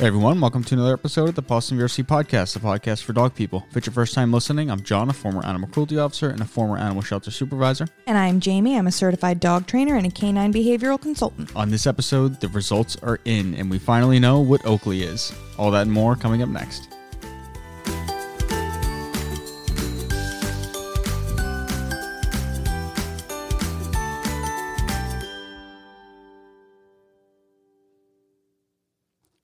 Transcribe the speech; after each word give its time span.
Hey 0.00 0.06
everyone, 0.06 0.40
welcome 0.40 0.64
to 0.64 0.74
another 0.74 0.94
episode 0.94 1.28
of 1.28 1.34
the 1.34 1.42
Boston 1.42 1.76
VRC 1.76 2.06
Podcast, 2.06 2.54
the 2.54 2.58
podcast 2.58 3.02
for 3.02 3.12
dog 3.12 3.34
people. 3.34 3.66
If 3.68 3.76
it's 3.76 3.86
your 3.86 3.92
first 3.92 4.14
time 4.14 4.32
listening, 4.32 4.70
I'm 4.70 4.82
John, 4.82 5.10
a 5.10 5.12
former 5.12 5.44
animal 5.44 5.68
cruelty 5.68 5.98
officer 5.98 6.30
and 6.30 6.40
a 6.40 6.46
former 6.46 6.78
animal 6.78 7.02
shelter 7.02 7.30
supervisor. 7.30 7.86
And 8.06 8.16
I'm 8.16 8.40
Jamie. 8.40 8.78
I'm 8.78 8.86
a 8.86 8.92
certified 8.92 9.40
dog 9.40 9.66
trainer 9.66 9.96
and 9.96 10.06
a 10.06 10.10
canine 10.10 10.54
behavioral 10.54 10.98
consultant. 10.98 11.54
On 11.54 11.70
this 11.70 11.86
episode, 11.86 12.40
the 12.40 12.48
results 12.48 12.96
are 13.02 13.20
in, 13.26 13.54
and 13.56 13.70
we 13.70 13.78
finally 13.78 14.18
know 14.18 14.40
what 14.40 14.64
Oakley 14.64 15.02
is. 15.02 15.34
All 15.58 15.70
that 15.72 15.82
and 15.82 15.92
more 15.92 16.16
coming 16.16 16.42
up 16.42 16.48
next. 16.48 16.88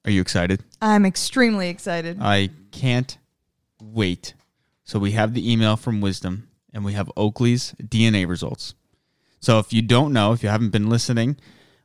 Are 0.07 0.13
you 0.13 0.21
excited? 0.21 0.63
I'm 0.81 1.05
extremely 1.05 1.69
excited. 1.69 2.19
I 2.21 2.51
can't 2.71 3.19
wait. 3.83 4.35
So 4.85 5.01
we 5.01 5.13
have 5.13 5.35
the 5.35 5.53
email 5.53 5.77
from 5.77 6.01
Wisdom 6.01 6.49
and 6.73 6.85
we 6.85 6.93
have 6.93 7.11
Oakley's 7.17 7.75
DNA 7.83 8.27
results. 8.27 8.75
So 9.41 9.59
if 9.59 9.73
you 9.73 9.83
don't 9.83 10.13
know, 10.13 10.33
if 10.33 10.45
you 10.45 10.49
haven't 10.49 10.71
been 10.71 10.89
listening, 10.89 11.37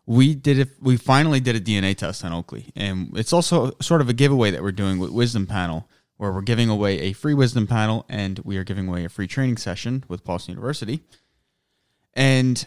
we 0.06 0.36
did 0.36 0.60
it 0.60 0.70
we 0.82 0.98
finally 0.98 1.40
did 1.40 1.56
a 1.56 1.60
DNA 1.60 1.96
test 1.96 2.24
on 2.24 2.32
Oakley. 2.32 2.72
And 2.76 3.18
it's 3.18 3.34
also 3.34 3.72
sort 3.82 4.02
of 4.02 4.10
a 4.10 4.14
giveaway 4.14 4.52
that 4.52 4.62
we're 4.62 4.72
doing 4.72 5.00
with 5.00 5.10
Wisdom 5.10 5.48
Panel 5.48 5.90
where 6.18 6.32
we're 6.32 6.42
giving 6.42 6.70
away 6.70 7.00
a 7.00 7.14
free 7.14 7.34
Wisdom 7.34 7.66
panel 7.66 8.06
and 8.08 8.38
we 8.46 8.56
are 8.56 8.64
giving 8.64 8.88
away 8.88 9.04
a 9.04 9.10
free 9.10 9.26
training 9.26 9.58
session 9.58 10.04
with 10.08 10.24
Boston 10.24 10.54
University. 10.54 11.02
And 12.14 12.64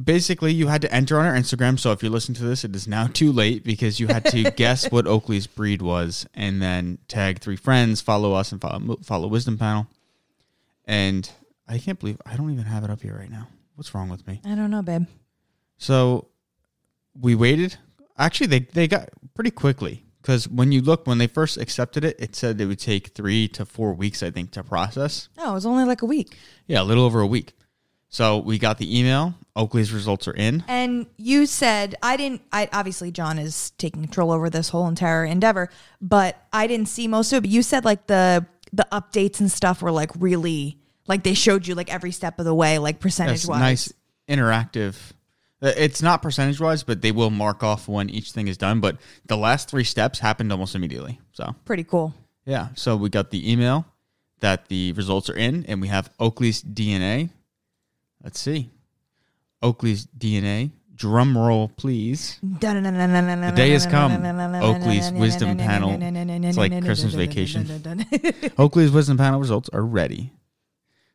basically 0.00 0.52
you 0.52 0.68
had 0.68 0.82
to 0.82 0.92
enter 0.92 1.18
on 1.18 1.26
our 1.26 1.34
Instagram. 1.34 1.78
So 1.78 1.92
if 1.92 2.02
you're 2.02 2.12
listening 2.12 2.36
to 2.36 2.44
this, 2.44 2.64
it 2.64 2.74
is 2.74 2.86
now 2.86 3.06
too 3.06 3.32
late 3.32 3.64
because 3.64 4.00
you 4.00 4.06
had 4.06 4.24
to 4.26 4.50
guess 4.56 4.90
what 4.90 5.06
Oakley's 5.06 5.46
breed 5.46 5.82
was, 5.82 6.26
and 6.34 6.60
then 6.60 6.98
tag 7.08 7.40
three 7.40 7.56
friends, 7.56 8.00
follow 8.00 8.32
us, 8.32 8.52
and 8.52 8.60
follow 8.60 8.96
follow 9.02 9.28
Wisdom 9.28 9.58
Panel. 9.58 9.86
And 10.84 11.30
I 11.68 11.78
can't 11.78 11.98
believe 11.98 12.20
I 12.26 12.36
don't 12.36 12.52
even 12.52 12.64
have 12.64 12.84
it 12.84 12.90
up 12.90 13.02
here 13.02 13.16
right 13.16 13.30
now. 13.30 13.48
What's 13.76 13.94
wrong 13.94 14.08
with 14.08 14.26
me? 14.26 14.40
I 14.44 14.54
don't 14.54 14.70
know, 14.70 14.82
babe. 14.82 15.06
So 15.78 16.28
we 17.18 17.34
waited. 17.34 17.76
Actually, 18.18 18.48
they 18.48 18.60
they 18.60 18.88
got 18.88 19.08
pretty 19.34 19.50
quickly 19.50 20.04
because 20.20 20.48
when 20.48 20.72
you 20.72 20.82
look 20.82 21.06
when 21.06 21.18
they 21.18 21.26
first 21.26 21.56
accepted 21.56 22.04
it, 22.04 22.16
it 22.18 22.36
said 22.36 22.60
it 22.60 22.66
would 22.66 22.78
take 22.78 23.08
three 23.08 23.48
to 23.48 23.64
four 23.64 23.94
weeks, 23.94 24.22
I 24.22 24.30
think, 24.30 24.50
to 24.52 24.62
process. 24.62 25.28
Oh, 25.38 25.52
it 25.52 25.54
was 25.54 25.66
only 25.66 25.84
like 25.84 26.02
a 26.02 26.06
week. 26.06 26.36
Yeah, 26.66 26.82
a 26.82 26.84
little 26.84 27.04
over 27.04 27.20
a 27.20 27.26
week. 27.26 27.54
So 28.10 28.38
we 28.38 28.58
got 28.58 28.78
the 28.78 28.98
email. 28.98 29.34
Oakley's 29.54 29.92
results 29.92 30.26
are 30.28 30.32
in. 30.34 30.64
And 30.68 31.06
you 31.16 31.46
said 31.46 31.94
I 32.02 32.16
didn't. 32.16 32.42
I 32.52 32.68
obviously 32.72 33.10
John 33.12 33.38
is 33.38 33.70
taking 33.78 34.02
control 34.02 34.32
over 34.32 34.50
this 34.50 34.68
whole 34.68 34.88
entire 34.88 35.24
endeavor, 35.24 35.70
but 36.00 36.36
I 36.52 36.66
didn't 36.66 36.86
see 36.88 37.06
most 37.08 37.32
of 37.32 37.38
it. 37.38 37.40
But 37.42 37.50
you 37.50 37.62
said 37.62 37.84
like 37.84 38.06
the 38.08 38.44
the 38.72 38.86
updates 38.92 39.40
and 39.40 39.50
stuff 39.50 39.80
were 39.80 39.92
like 39.92 40.10
really 40.18 40.76
like 41.06 41.22
they 41.22 41.34
showed 41.34 41.66
you 41.66 41.74
like 41.74 41.92
every 41.92 42.10
step 42.10 42.38
of 42.38 42.44
the 42.44 42.54
way, 42.54 42.78
like 42.78 43.00
percentage 43.00 43.46
wise. 43.46 43.60
nice 43.60 43.92
interactive. 44.28 44.96
Uh, 45.62 45.72
It's 45.76 46.02
not 46.02 46.22
percentage 46.22 46.58
wise, 46.60 46.82
but 46.82 47.02
they 47.02 47.12
will 47.12 47.30
mark 47.30 47.62
off 47.62 47.86
when 47.86 48.08
each 48.10 48.32
thing 48.32 48.48
is 48.48 48.56
done. 48.56 48.80
But 48.80 48.96
the 49.26 49.36
last 49.36 49.68
three 49.70 49.84
steps 49.84 50.18
happened 50.18 50.50
almost 50.52 50.74
immediately. 50.74 51.20
So 51.32 51.54
Pretty 51.64 51.84
cool. 51.84 52.14
yeah, 52.44 52.68
so 52.74 52.96
we 52.96 53.08
got 53.08 53.30
the 53.30 53.52
email 53.52 53.84
that 54.40 54.68
the 54.68 54.92
results 54.94 55.28
are 55.28 55.36
in, 55.36 55.64
and 55.66 55.80
we 55.80 55.88
have 55.88 56.10
Oakley's 56.18 56.62
DNA. 56.62 57.30
Let's 58.22 58.38
see, 58.38 58.70
Oakley's 59.62 60.06
DNA. 60.06 60.72
Drum 60.94 61.36
roll, 61.38 61.68
please. 61.68 62.38
The 62.42 63.52
day 63.56 63.70
has 63.70 63.86
come. 63.86 64.22
Oakley's 64.62 65.10
wisdom 65.10 65.56
panel. 65.56 65.96
It's 65.98 66.58
like 66.58 66.84
Christmas 66.84 67.14
vacation. 67.14 67.66
Oakley's 68.58 68.90
wisdom 68.90 69.16
panel 69.16 69.40
results 69.40 69.70
are 69.72 69.82
ready. 69.82 70.30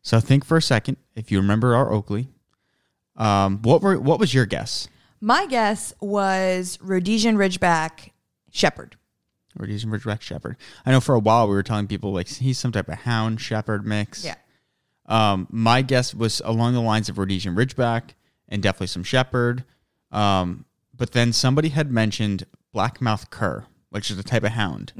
So 0.01 0.19
think 0.19 0.43
for 0.43 0.57
a 0.57 0.61
second. 0.61 0.97
If 1.16 1.31
you 1.31 1.39
remember 1.39 1.75
our 1.75 1.91
Oakley, 1.91 2.29
um, 3.16 3.61
what 3.61 3.83
were 3.83 3.99
what 3.99 4.19
was 4.19 4.33
your 4.33 4.47
guess? 4.47 4.87
My 5.22 5.45
guess 5.45 5.93
was 5.99 6.79
Rhodesian 6.81 7.37
Ridgeback 7.37 8.11
Shepherd. 8.51 8.95
Rhodesian 9.57 9.89
Ridgeback 9.89 10.22
Shepherd. 10.22 10.57
I 10.85 10.91
know 10.91 10.99
for 10.99 11.16
a 11.16 11.19
while 11.19 11.47
we 11.47 11.55
were 11.55 11.63
telling 11.63 11.87
people 11.87 12.11
like 12.13 12.27
he's 12.27 12.57
some 12.57 12.72
type 12.72 12.89
of 12.89 12.99
hound 12.99 13.39
shepherd 13.39 13.85
mix. 13.85 14.25
Yeah. 14.25 14.35
Um, 15.07 15.47
my 15.51 15.81
guess 15.81 16.13
was 16.13 16.41
along 16.43 16.73
the 16.73 16.81
lines 16.81 17.09
of 17.09 17.17
Rhodesian 17.17 17.55
Ridgeback 17.55 18.11
and 18.49 18.61
definitely 18.61 18.88
some 18.88 19.03
shepherd. 19.03 19.63
Um, 20.11 20.66
but 20.95 21.11
then 21.11 21.33
somebody 21.33 21.69
had 21.69 21.91
mentioned 21.91 22.45
Blackmouth 22.73 23.29
Cur, 23.29 23.66
which 23.89 24.09
is 24.09 24.17
a 24.17 24.23
type 24.23 24.43
of 24.43 24.51
hound 24.51 24.93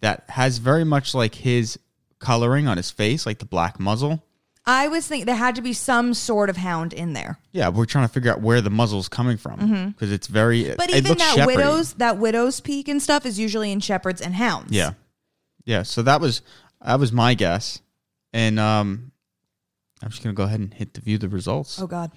that 0.00 0.24
has 0.28 0.58
very 0.58 0.84
much 0.84 1.14
like 1.14 1.34
his 1.34 1.78
coloring 2.18 2.68
on 2.68 2.76
his 2.76 2.90
face, 2.90 3.26
like 3.26 3.38
the 3.38 3.44
black 3.44 3.80
muzzle. 3.80 4.22
I 4.66 4.88
was 4.88 5.06
thinking 5.06 5.26
there 5.26 5.34
had 5.34 5.56
to 5.56 5.62
be 5.62 5.72
some 5.72 6.14
sort 6.14 6.50
of 6.50 6.56
hound 6.56 6.92
in 6.92 7.14
there. 7.14 7.38
Yeah, 7.50 7.70
we're 7.70 7.86
trying 7.86 8.06
to 8.06 8.12
figure 8.12 8.30
out 8.30 8.40
where 8.40 8.60
the 8.60 8.70
muzzle's 8.70 9.08
coming 9.08 9.36
from 9.36 9.90
because 9.90 10.12
it's 10.12 10.26
very. 10.26 10.64
Mm-hmm. 10.64 10.76
But 10.76 10.90
it 10.90 10.96
even 10.96 11.08
looks 11.12 11.22
that 11.22 11.38
shepherdy. 11.38 11.46
widow's 11.46 11.94
that 11.94 12.18
widow's 12.18 12.60
peak 12.60 12.86
and 12.86 13.02
stuff 13.02 13.24
is 13.26 13.38
usually 13.38 13.72
in 13.72 13.80
shepherds 13.80 14.20
and 14.20 14.34
hounds. 14.34 14.70
Yeah, 14.70 14.92
yeah. 15.64 15.82
So 15.82 16.02
that 16.02 16.20
was 16.20 16.42
that 16.84 17.00
was 17.00 17.10
my 17.10 17.34
guess, 17.34 17.80
and 18.32 18.60
um, 18.60 19.12
I'm 20.02 20.10
just 20.10 20.22
gonna 20.22 20.34
go 20.34 20.44
ahead 20.44 20.60
and 20.60 20.72
hit 20.72 20.94
the 20.94 21.00
view 21.00 21.18
the 21.18 21.28
results. 21.28 21.80
Oh 21.80 21.86
God. 21.86 22.10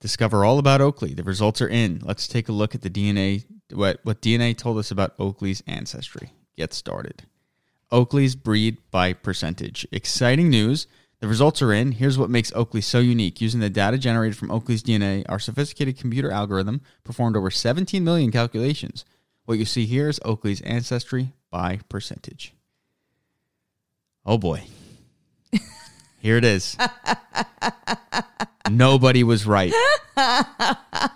Discover 0.00 0.44
all 0.44 0.58
about 0.58 0.80
Oakley. 0.80 1.14
The 1.14 1.22
results 1.22 1.62
are 1.62 1.68
in. 1.68 2.00
Let's 2.04 2.28
take 2.28 2.48
a 2.48 2.52
look 2.52 2.74
at 2.74 2.82
the 2.82 2.90
DNA. 2.90 3.44
What 3.72 4.00
what 4.02 4.20
DNA 4.20 4.56
told 4.56 4.78
us 4.78 4.90
about 4.90 5.14
Oakley's 5.18 5.62
ancestry. 5.66 6.32
Get 6.56 6.74
started. 6.74 7.24
Oakley's 7.90 8.34
breed 8.34 8.78
by 8.90 9.12
percentage. 9.12 9.86
Exciting 9.92 10.50
news. 10.50 10.86
The 11.20 11.28
results 11.28 11.62
are 11.62 11.72
in. 11.72 11.92
Here's 11.92 12.18
what 12.18 12.28
makes 12.28 12.52
Oakley 12.54 12.82
so 12.82 12.98
unique. 12.98 13.40
Using 13.40 13.60
the 13.60 13.70
data 13.70 13.96
generated 13.96 14.36
from 14.36 14.50
Oakley's 14.50 14.82
DNA, 14.82 15.24
our 15.28 15.38
sophisticated 15.38 15.96
computer 15.96 16.30
algorithm 16.30 16.82
performed 17.02 17.36
over 17.36 17.50
17 17.50 18.04
million 18.04 18.30
calculations. 18.30 19.06
What 19.46 19.58
you 19.58 19.64
see 19.64 19.86
here 19.86 20.08
is 20.08 20.20
Oakley's 20.24 20.60
ancestry 20.62 21.32
by 21.50 21.80
percentage. 21.88 22.52
Oh 24.26 24.36
boy. 24.38 24.64
Here 26.24 26.38
it 26.38 26.44
is. 26.46 26.74
Nobody 28.70 29.24
was 29.24 29.46
right. 29.46 29.74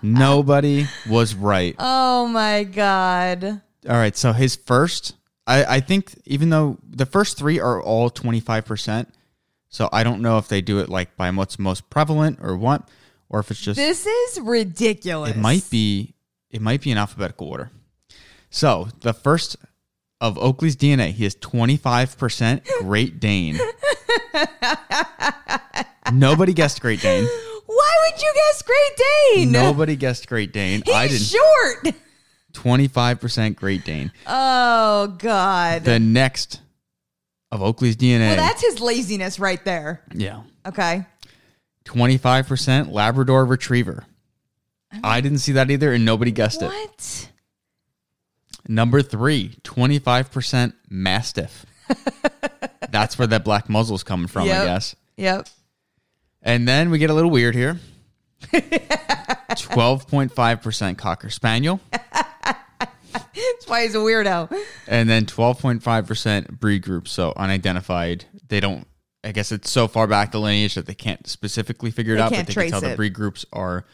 Nobody 0.03 0.85
was 1.09 1.35
right. 1.35 1.75
Oh 1.79 2.27
my 2.27 2.65
God. 2.65 3.43
All 3.89 3.97
right, 3.97 4.15
so 4.15 4.35
his 4.35 4.57
first, 4.57 5.15
I, 5.47 5.77
I 5.77 5.81
think, 5.81 6.13
even 6.27 6.51
though 6.51 6.77
the 6.87 7.07
first 7.07 7.39
three 7.39 7.59
are 7.59 7.83
all 7.83 8.11
25%, 8.11 9.07
so 9.71 9.89
I 9.91 10.05
don't 10.05 10.21
know 10.21 10.37
if 10.37 10.49
they 10.49 10.61
do 10.61 10.79
it 10.81 10.91
like 10.91 11.17
by 11.17 11.31
what's 11.31 11.59
most 11.59 11.89
prevalent 11.89 12.41
or 12.43 12.55
what, 12.59 12.87
or 13.31 13.41
if 13.41 13.51
it's 13.51 13.63
just, 13.63 13.79
This 13.79 14.05
is 14.07 14.41
ridiculous. 14.43 15.31
it 15.31 15.39
might 15.39 15.65
be, 15.71 16.13
it 16.51 16.61
might 16.61 16.83
be 16.83 16.91
in 16.91 16.99
alphabetical 16.99 17.49
order. 17.49 17.71
So 18.51 18.89
the 19.01 19.15
first 19.15 19.57
of 20.21 20.37
Oakley's 20.39 20.77
DNA, 20.77 21.13
he 21.13 21.25
is 21.25 21.37
25% 21.37 22.65
Great 22.81 23.21
Dane. 23.21 23.59
Nobody 26.13 26.53
guessed 26.53 26.81
Great 26.81 27.01
Dane. 27.01 27.25
Why 27.67 27.93
would 28.11 28.21
you 28.23 28.33
guess 28.35 28.63
Great 28.63 29.37
Dane? 29.37 29.53
Nobody 29.53 29.95
guessed 29.97 30.27
Great 30.29 30.53
Dane. 30.53 30.83
He's 30.85 30.95
I 30.95 31.09
didn't. 31.09 31.27
short. 31.27 31.95
25% 32.55 33.57
Great 33.57 33.85
Dane. 33.85 34.11
Oh 34.27 35.15
God. 35.19 35.85
The 35.85 36.01
next 36.01 36.63
of 37.53 37.63
Oakley's 37.63 37.97
DNA. 37.97 38.29
well, 38.29 38.37
that's 38.37 38.63
his 38.63 38.81
laziness 38.81 39.39
right 39.39 39.63
there. 39.65 40.03
yeah. 40.15 40.43
Okay. 40.67 41.05
25% 41.85 42.91
Labrador 42.91 43.45
Retriever. 43.47 44.05
I 45.05 45.21
didn't 45.21 45.39
see 45.39 45.53
that 45.53 45.71
either, 45.71 45.93
and 45.93 46.05
nobody 46.05 46.31
guessed 46.31 46.63
it. 46.63 46.67
What? 46.67 47.31
Number 48.69 49.01
three, 49.03 49.57
25% 49.65 50.75
Mastiff. 50.91 51.65
That's 52.91 53.19
where 53.19 53.27
that 53.27 53.43
black 53.45 53.69
muzzle's 53.71 54.03
coming 54.03 54.27
from, 54.29 54.43
I 54.43 54.65
guess. 54.65 54.95
Yep. 55.17 55.49
And 56.43 56.69
then 56.69 56.91
we 56.91 56.99
get 56.99 57.09
a 57.11 57.15
little 57.15 57.31
weird 57.31 57.55
here 57.55 57.81
12.5% 58.53 60.99
Cocker 60.99 61.31
Spaniel, 61.31 61.81
That's 61.91 63.67
why 63.67 63.83
he's 63.83 63.95
a 63.95 63.99
weirdo. 63.99 64.55
and 64.87 65.09
then 65.09 65.25
12.5% 65.27 66.61
breed 66.61 66.83
group. 66.83 67.09
So 67.09 67.33
unidentified. 67.37 68.27
They 68.49 68.61
don't, 68.61 68.87
I 69.25 69.33
guess 69.33 69.51
it's 69.51 69.71
so 69.71 69.89
far 69.89 70.07
back 70.07 70.31
the 70.33 70.41
lineage 70.41 70.75
that 70.75 70.85
they 70.87 70.95
can't 70.95 71.27
specifically 71.27 71.91
figure 71.91 72.15
it 72.15 72.19
They 72.19 72.23
out, 72.23 72.33
can't 72.33 72.47
but 72.47 72.55
they 72.55 72.63
can 72.63 72.71
tell 72.71 72.81
trace 72.81 72.93
the 72.93 72.97
breed 72.97 73.15
groups 73.15 73.45
are 73.53 73.85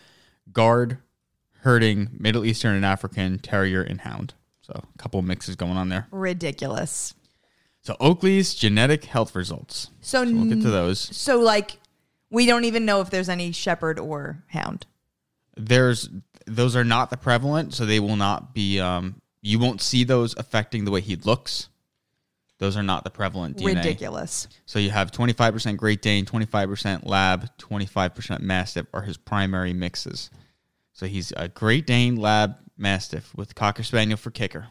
guard, 0.53 0.99
herding, 1.61 2.11
Middle 2.19 2.45
Eastern 2.45 2.75
and 2.77 2.85
African, 2.85 3.39
terrier, 3.39 3.83
and 3.83 4.01
hound. 4.03 4.35
So 4.67 4.73
a 4.83 4.99
couple 4.99 5.21
of 5.21 5.27
mixes 5.27 5.57
going 5.57 5.77
on 5.77 5.91
there. 5.91 6.07
Ridiculous. 6.11 7.15
So 7.83 7.97
Oakley's 8.01 8.55
genetic 8.55 9.05
health 9.05 9.35
results. 9.35 9.91
So, 10.01 10.25
So 10.25 10.33
we'll 10.33 10.47
get 10.47 10.63
to 10.63 10.71
those. 10.71 10.99
so 10.99 11.39
like 11.39 11.79
we 12.31 12.47
don't 12.47 12.65
even 12.65 12.87
know 12.87 13.03
if 13.03 13.11
there's 13.11 13.29
any 13.29 13.53
shepherd 13.53 13.99
or 13.99 14.43
hound. 14.49 14.87
There's 15.57 16.09
those 16.47 16.77
are 16.77 16.85
not 16.85 17.11
the 17.11 17.17
prevalent, 17.17 17.75
so 17.75 17.85
they 17.85 18.01
will 18.01 18.17
not 18.17 18.55
be. 18.55 18.81
Um, 18.81 19.21
you 19.43 19.59
won't 19.59 19.83
see 19.83 20.05
those 20.05 20.35
affecting 20.39 20.85
the 20.87 20.91
way 20.91 21.03
he 21.03 21.17
looks. 21.17 21.69
Those 22.59 22.77
are 22.79 22.83
not 22.83 23.05
the 23.05 23.11
prevalent 23.11 23.59
DNA. 23.59 23.77
Ridiculous. 23.77 24.49
So 24.65 24.79
you 24.79 24.91
have 24.91 25.11
25% 25.11 25.77
Great 25.77 26.01
Dane, 26.01 26.25
25% 26.25 27.05
Lab, 27.05 27.51
25% 27.59 28.41
Mastiff 28.41 28.87
are 28.95 29.03
his 29.03 29.17
primary 29.19 29.75
mixes. 29.75 30.31
So 30.95 31.07
he's 31.07 31.33
a 31.37 31.49
Great 31.49 31.87
Dane, 31.87 32.17
Lab, 32.17 32.57
Mastiff 32.77 33.35
with 33.35 33.55
Cocker 33.55 33.83
Spaniel 33.83 34.17
for 34.17 34.31
kicker. 34.31 34.67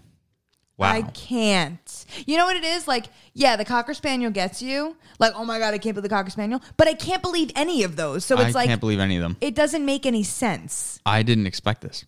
Wow. 0.75 0.91
I 0.91 1.03
can't. 1.03 2.05
You 2.25 2.35
know 2.37 2.45
what 2.45 2.57
it 2.57 2.63
is? 2.63 2.87
Like, 2.87 3.05
yeah, 3.33 3.55
the 3.55 3.65
Cocker 3.65 3.93
Spaniel 3.93 4.31
gets 4.31 4.61
you. 4.61 4.97
Like, 5.19 5.33
oh 5.35 5.45
my 5.45 5.59
God, 5.59 5.73
I 5.73 5.77
can't 5.77 5.93
believe 5.93 6.09
the 6.09 6.15
Cocker 6.15 6.31
Spaniel. 6.31 6.61
But 6.77 6.87
I 6.87 6.95
can't 6.95 7.21
believe 7.21 7.51
any 7.55 7.83
of 7.83 7.95
those. 7.95 8.25
So 8.25 8.35
it's 8.39 8.55
I 8.55 8.59
like, 8.59 8.65
I 8.65 8.67
can't 8.67 8.81
believe 8.81 8.99
any 8.99 9.15
of 9.17 9.21
them. 9.21 9.37
it 9.39 9.53
doesn't 9.53 9.85
make 9.85 10.05
any 10.07 10.23
sense. 10.23 10.99
I 11.05 11.21
didn't 11.21 11.45
expect 11.45 11.81
this. 11.81 12.05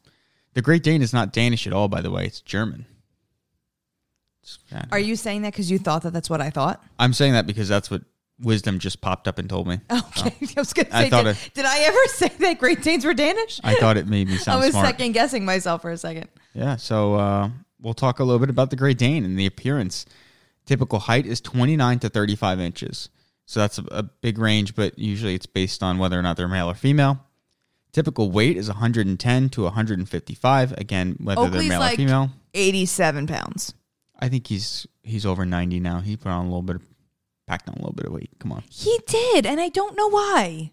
The 0.56 0.62
Great 0.64 0.82
Dane 0.84 1.02
is 1.04 1.14
not 1.14 1.32
Danish 1.32 1.68
at 1.68 1.74
all, 1.74 1.88
by 1.88 2.02
the 2.02 2.10
way. 2.10 2.26
It's 2.26 2.42
German. 2.42 2.86
It's- 4.42 4.88
Are 4.92 5.00
you 5.00 5.16
saying 5.16 5.44
that 5.44 5.54
because 5.54 5.70
you 5.70 5.78
thought 5.80 6.02
that 6.04 6.14
that's 6.14 6.30
what 6.30 6.42
I 6.42 6.50
thought? 6.50 6.84
I'm 6.98 7.14
saying 7.14 7.34
that 7.34 7.46
because 7.48 7.68
that's 7.68 7.92
what 7.92 8.02
wisdom 8.40 8.80
just 8.80 9.02
popped 9.02 9.28
up 9.28 9.38
and 9.40 9.50
told 9.50 9.68
me. 9.68 9.80
Okay. 9.92 10.36
I 10.58 10.60
was 10.60 10.74
going 10.74 10.86
to 10.88 10.96
I 10.96 11.04
say, 11.06 11.10
thought 11.10 11.24
did, 11.26 11.36
it- 11.38 11.52
did 11.54 11.66
I 11.66 11.80
ever 11.82 11.98
say 12.08 12.28
that 12.40 12.60
Great 12.60 12.82
Danes 12.82 13.06
were 13.06 13.14
Danish? 13.14 13.60
I 13.64 13.76
thought 13.76 13.98
it 13.98 14.08
made 14.08 14.28
me 14.28 14.38
sound. 14.38 14.62
I 14.62 14.66
was 14.66 14.72
smart. 14.74 14.88
second 14.88 15.12
guessing 15.14 15.46
myself 15.46 15.82
for 15.82 15.92
a 15.92 15.98
second. 15.98 16.28
Yeah, 16.54 16.76
so 16.76 17.16
uh, 17.16 17.50
we'll 17.82 17.94
talk 17.94 18.20
a 18.20 18.24
little 18.24 18.40
bit 18.40 18.50
about 18.50 18.70
the 18.70 18.76
Great 18.76 18.98
Dane 18.98 19.24
and 19.26 19.38
the 19.40 19.46
appearance. 19.46 20.06
Typical 20.66 21.00
height 21.00 21.26
is 21.26 21.40
29 21.42 22.00
to 22.00 22.10
35 22.10 22.60
inches. 22.60 23.10
So 23.46 23.60
that's 23.60 23.78
a, 23.78 23.84
a 23.92 24.04
big 24.04 24.38
range, 24.40 24.76
but 24.76 24.98
usually 24.98 25.36
it's 25.36 25.46
based 25.46 25.84
on 25.84 25.98
whether 26.00 26.18
or 26.18 26.22
not 26.24 26.36
they're 26.38 26.48
male 26.48 26.70
or 26.70 26.74
female. 26.74 27.20
Typical 27.94 28.32
weight 28.32 28.58
is 28.58 28.68
110 28.68 29.50
to 29.50 29.62
155. 29.64 30.72
Again, 30.74 31.16
whether 31.22 31.42
Oakley's 31.42 31.62
they're 31.62 31.70
male 31.70 31.80
like 31.80 31.94
or 31.94 31.98
female. 31.98 32.30
87 32.54 33.28
pounds. 33.28 33.74
I 34.20 34.28
think 34.30 34.48
he's 34.48 34.88
he's 35.04 35.26
over 35.26 35.46
90 35.46 35.80
now. 35.80 36.00
He 36.00 36.18
put 36.18 36.30
on 36.30 36.42
a 36.46 36.48
little 36.48 36.62
bit 36.62 36.78
of, 36.78 36.82
packed 37.48 37.70
on 37.70 37.76
a 37.76 37.78
little 37.80 37.94
bit 37.94 38.06
of 38.06 38.14
weight. 38.14 38.30
Come 38.40 38.52
on. 38.52 38.64
He 38.70 39.00
did, 39.08 39.46
and 39.46 39.60
I 39.62 39.70
don't 39.70 39.96
know 39.98 40.10
why. 40.10 40.72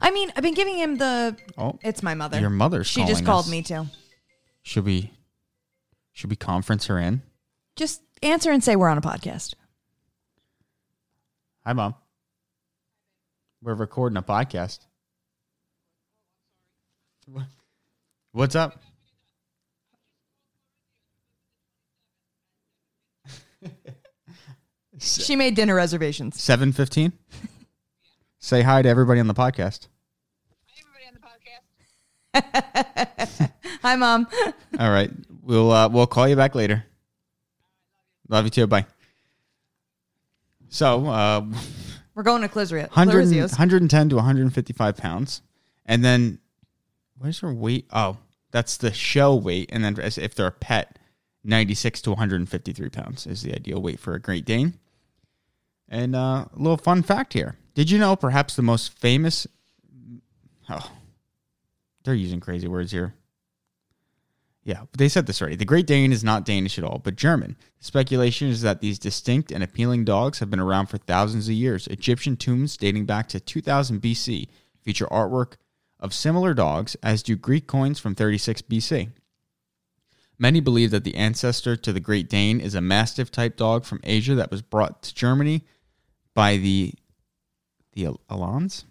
I 0.00 0.10
mean, 0.10 0.30
I've 0.36 0.42
been 0.42 0.54
giving 0.54 0.76
him 0.76 0.96
the. 0.98 1.36
Oh, 1.56 1.78
It's 1.82 2.02
my 2.02 2.14
mother. 2.14 2.38
your 2.40 2.50
mother. 2.50 2.84
She 2.84 3.04
just 3.06 3.24
called 3.24 3.46
us. 3.46 3.50
me 3.50 3.62
too. 3.62 3.86
Should 4.62 4.84
we 4.84 5.12
should 6.12 6.30
we 6.30 6.36
conference 6.36 6.86
her 6.86 6.98
in? 6.98 7.22
Just 7.76 8.02
answer 8.22 8.50
and 8.50 8.62
say 8.62 8.76
we're 8.76 8.88
on 8.88 8.98
a 8.98 9.02
podcast. 9.02 9.54
Hi, 11.64 11.72
mom. 11.72 11.94
We're 13.62 13.74
recording 13.74 14.16
a 14.16 14.22
podcast. 14.22 14.80
What- 17.26 17.46
What's 18.32 18.54
up? 18.54 18.80
She 25.00 25.36
made 25.36 25.54
dinner 25.54 25.74
reservations. 25.74 26.40
Seven 26.42 26.72
fifteen. 26.72 27.12
Say 28.38 28.62
hi 28.62 28.82
to 28.82 28.88
everybody 28.88 29.20
on 29.20 29.26
the 29.26 29.34
podcast. 29.34 29.88
Hi, 30.66 30.80
everybody 30.80 31.06
on 31.06 31.14
the 32.32 32.40
podcast. 32.40 33.50
Hi 33.82 33.96
mom. 33.96 34.26
All 34.78 34.90
right, 34.90 35.10
we'll 35.42 35.70
uh, 35.70 35.88
we'll 35.88 36.06
call 36.06 36.28
you 36.28 36.36
back 36.36 36.54
later. 36.54 36.84
Love 38.28 38.44
you 38.44 38.50
too. 38.50 38.66
Bye. 38.66 38.86
So, 40.68 41.06
uh, 41.06 41.46
We're 42.14 42.22
going 42.22 42.42
to 42.42 42.48
Clizria. 42.48 42.88
100, 42.88 43.12
Clarizio's. 43.12 43.52
110 43.52 44.10
to 44.10 44.16
155 44.16 44.96
pounds. 44.98 45.40
And 45.86 46.04
then, 46.04 46.40
where's 47.16 47.38
her 47.38 47.52
weight? 47.54 47.86
Oh, 47.90 48.18
that's 48.50 48.76
the 48.76 48.92
show 48.92 49.34
weight. 49.34 49.70
And 49.72 49.82
then, 49.82 49.98
as 49.98 50.18
if 50.18 50.34
they're 50.34 50.48
a 50.48 50.52
pet, 50.52 50.98
96 51.44 52.02
to 52.02 52.10
153 52.10 52.90
pounds 52.90 53.26
is 53.26 53.42
the 53.42 53.54
ideal 53.54 53.80
weight 53.80 53.98
for 53.98 54.12
a 54.14 54.20
Great 54.20 54.44
Dane. 54.44 54.74
And 55.88 56.14
uh, 56.14 56.46
a 56.54 56.58
little 56.58 56.76
fun 56.76 57.02
fact 57.02 57.32
here. 57.32 57.56
Did 57.74 57.90
you 57.90 57.98
know 57.98 58.16
perhaps 58.16 58.56
the 58.56 58.62
most 58.62 58.92
famous. 58.92 59.46
Oh, 60.68 60.92
they're 62.04 62.14
using 62.14 62.40
crazy 62.40 62.68
words 62.68 62.92
here. 62.92 63.14
Yeah, 64.64 64.80
but 64.90 64.98
they 64.98 65.08
said 65.08 65.26
this 65.26 65.40
already. 65.40 65.56
The 65.56 65.64
Great 65.64 65.86
Dane 65.86 66.12
is 66.12 66.22
not 66.22 66.44
Danish 66.44 66.76
at 66.76 66.84
all, 66.84 66.98
but 66.98 67.16
German. 67.16 67.56
The 67.78 67.86
speculation 67.86 68.48
is 68.48 68.60
that 68.60 68.82
these 68.82 68.98
distinct 68.98 69.50
and 69.50 69.64
appealing 69.64 70.04
dogs 70.04 70.40
have 70.40 70.50
been 70.50 70.60
around 70.60 70.88
for 70.88 70.98
thousands 70.98 71.48
of 71.48 71.54
years. 71.54 71.86
Egyptian 71.86 72.36
tombs 72.36 72.76
dating 72.76 73.06
back 73.06 73.28
to 73.28 73.40
2000 73.40 74.02
BC 74.02 74.48
feature 74.82 75.06
artwork 75.06 75.54
of 75.98 76.12
similar 76.12 76.52
dogs, 76.52 76.96
as 77.02 77.22
do 77.22 77.34
Greek 77.34 77.66
coins 77.66 77.98
from 77.98 78.14
36 78.14 78.60
BC. 78.62 79.08
Many 80.38 80.60
believe 80.60 80.90
that 80.90 81.04
the 81.04 81.16
ancestor 81.16 81.74
to 81.74 81.92
the 81.92 81.98
Great 81.98 82.28
Dane 82.28 82.60
is 82.60 82.74
a 82.74 82.80
Mastiff 82.82 83.30
type 83.30 83.56
dog 83.56 83.84
from 83.84 84.00
Asia 84.04 84.34
that 84.34 84.50
was 84.50 84.62
brought 84.62 85.02
to 85.02 85.14
Germany 85.14 85.64
by 86.34 86.56
the 86.56 86.92
the 87.92 88.08
Alans. 88.30 88.84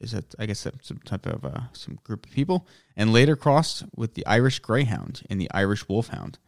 Is 0.00 0.12
that 0.12 0.34
I 0.38 0.44
guess 0.44 0.66
some 0.82 0.98
type 1.06 1.24
of 1.26 1.44
uh, 1.44 1.60
some 1.72 1.98
group 2.04 2.26
of 2.26 2.32
people, 2.32 2.66
and 2.96 3.12
later 3.12 3.34
crossed 3.34 3.84
with 3.96 4.12
the 4.14 4.26
Irish 4.26 4.58
Greyhound 4.58 5.22
and 5.30 5.40
the 5.40 5.50
Irish 5.52 5.88
Wolfhound. 5.88 6.38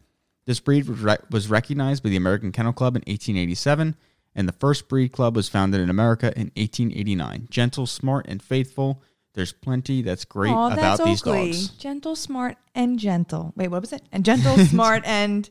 This 0.45 0.59
breed 0.59 0.87
was, 0.87 0.99
re- 0.99 1.17
was 1.31 1.47
recognized 1.47 2.03
by 2.03 2.09
the 2.09 2.15
American 2.15 2.51
Kennel 2.51 2.73
Club 2.73 2.95
in 2.95 3.01
1887, 3.01 3.95
and 4.35 4.47
the 4.47 4.51
first 4.53 4.87
breed 4.87 5.09
club 5.11 5.35
was 5.35 5.49
founded 5.49 5.81
in 5.81 5.89
America 5.89 6.27
in 6.35 6.51
1889. 6.57 7.47
Gentle, 7.49 7.85
smart, 7.87 8.25
and 8.27 8.41
faithful. 8.41 9.01
There's 9.33 9.51
plenty 9.53 10.01
that's 10.01 10.25
great 10.25 10.51
Aw, 10.51 10.67
about 10.73 10.97
that's 10.97 11.03
these 11.03 11.21
Oakley. 11.21 11.47
dogs. 11.51 11.67
Gentle, 11.69 12.15
smart, 12.15 12.57
and 12.75 12.97
gentle. 12.99 13.53
Wait, 13.55 13.67
what 13.69 13.81
was 13.81 13.93
it? 13.93 14.01
And 14.11 14.23
gentle, 14.25 14.57
smart, 14.65 15.03
and 15.05 15.49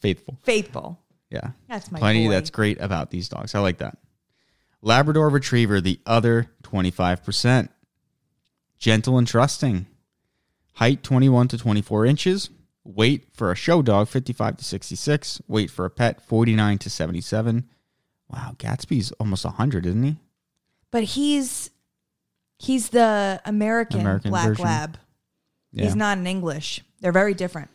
Faithful. 0.00 0.38
faithful. 0.42 0.98
Yeah. 1.30 1.50
That's 1.68 1.90
my 1.90 1.98
Plenty 1.98 2.26
boy. 2.26 2.32
that's 2.32 2.50
great 2.50 2.80
about 2.80 3.10
these 3.10 3.28
dogs. 3.28 3.54
I 3.54 3.60
like 3.60 3.78
that. 3.78 3.98
Labrador 4.82 5.28
Retriever, 5.28 5.80
the 5.80 5.98
other 6.06 6.50
25%. 6.62 7.68
Gentle 8.78 9.18
and 9.18 9.26
trusting. 9.26 9.86
Height 10.74 11.02
21 11.02 11.48
to 11.48 11.58
24 11.58 12.06
inches. 12.06 12.50
Weight 12.84 13.26
for 13.32 13.50
a 13.50 13.56
show 13.56 13.82
dog 13.82 14.06
55 14.08 14.58
to 14.58 14.64
66. 14.64 15.40
Weight 15.48 15.70
for 15.70 15.84
a 15.84 15.90
pet 15.90 16.22
49 16.22 16.78
to 16.78 16.90
77. 16.90 17.68
Wow, 18.28 18.54
Gatsby's 18.58 19.12
almost 19.12 19.44
100, 19.44 19.86
isn't 19.86 20.02
he? 20.02 20.16
But 20.90 21.04
he's 21.04 21.70
he's 22.58 22.90
the 22.90 23.40
American, 23.44 24.00
American 24.00 24.30
black 24.30 24.48
version. 24.48 24.64
lab. 24.64 24.98
Yeah. 25.72 25.84
He's 25.84 25.96
not 25.96 26.18
an 26.18 26.26
English. 26.26 26.82
They're 27.00 27.12
very 27.12 27.34
different. 27.34 27.70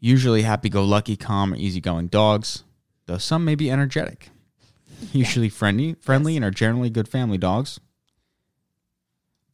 Usually 0.00 0.42
happy 0.42 0.68
go 0.68 0.84
lucky, 0.84 1.16
calm, 1.16 1.52
or 1.52 1.56
easygoing 1.56 2.06
dogs, 2.08 2.64
though 3.06 3.18
some 3.18 3.44
may 3.44 3.54
be 3.54 3.70
energetic. 3.70 4.30
Usually 5.12 5.48
friendly, 5.48 5.94
friendly 6.00 6.36
and 6.36 6.44
are 6.44 6.50
generally 6.50 6.90
good 6.90 7.08
family 7.08 7.38
dogs. 7.38 7.80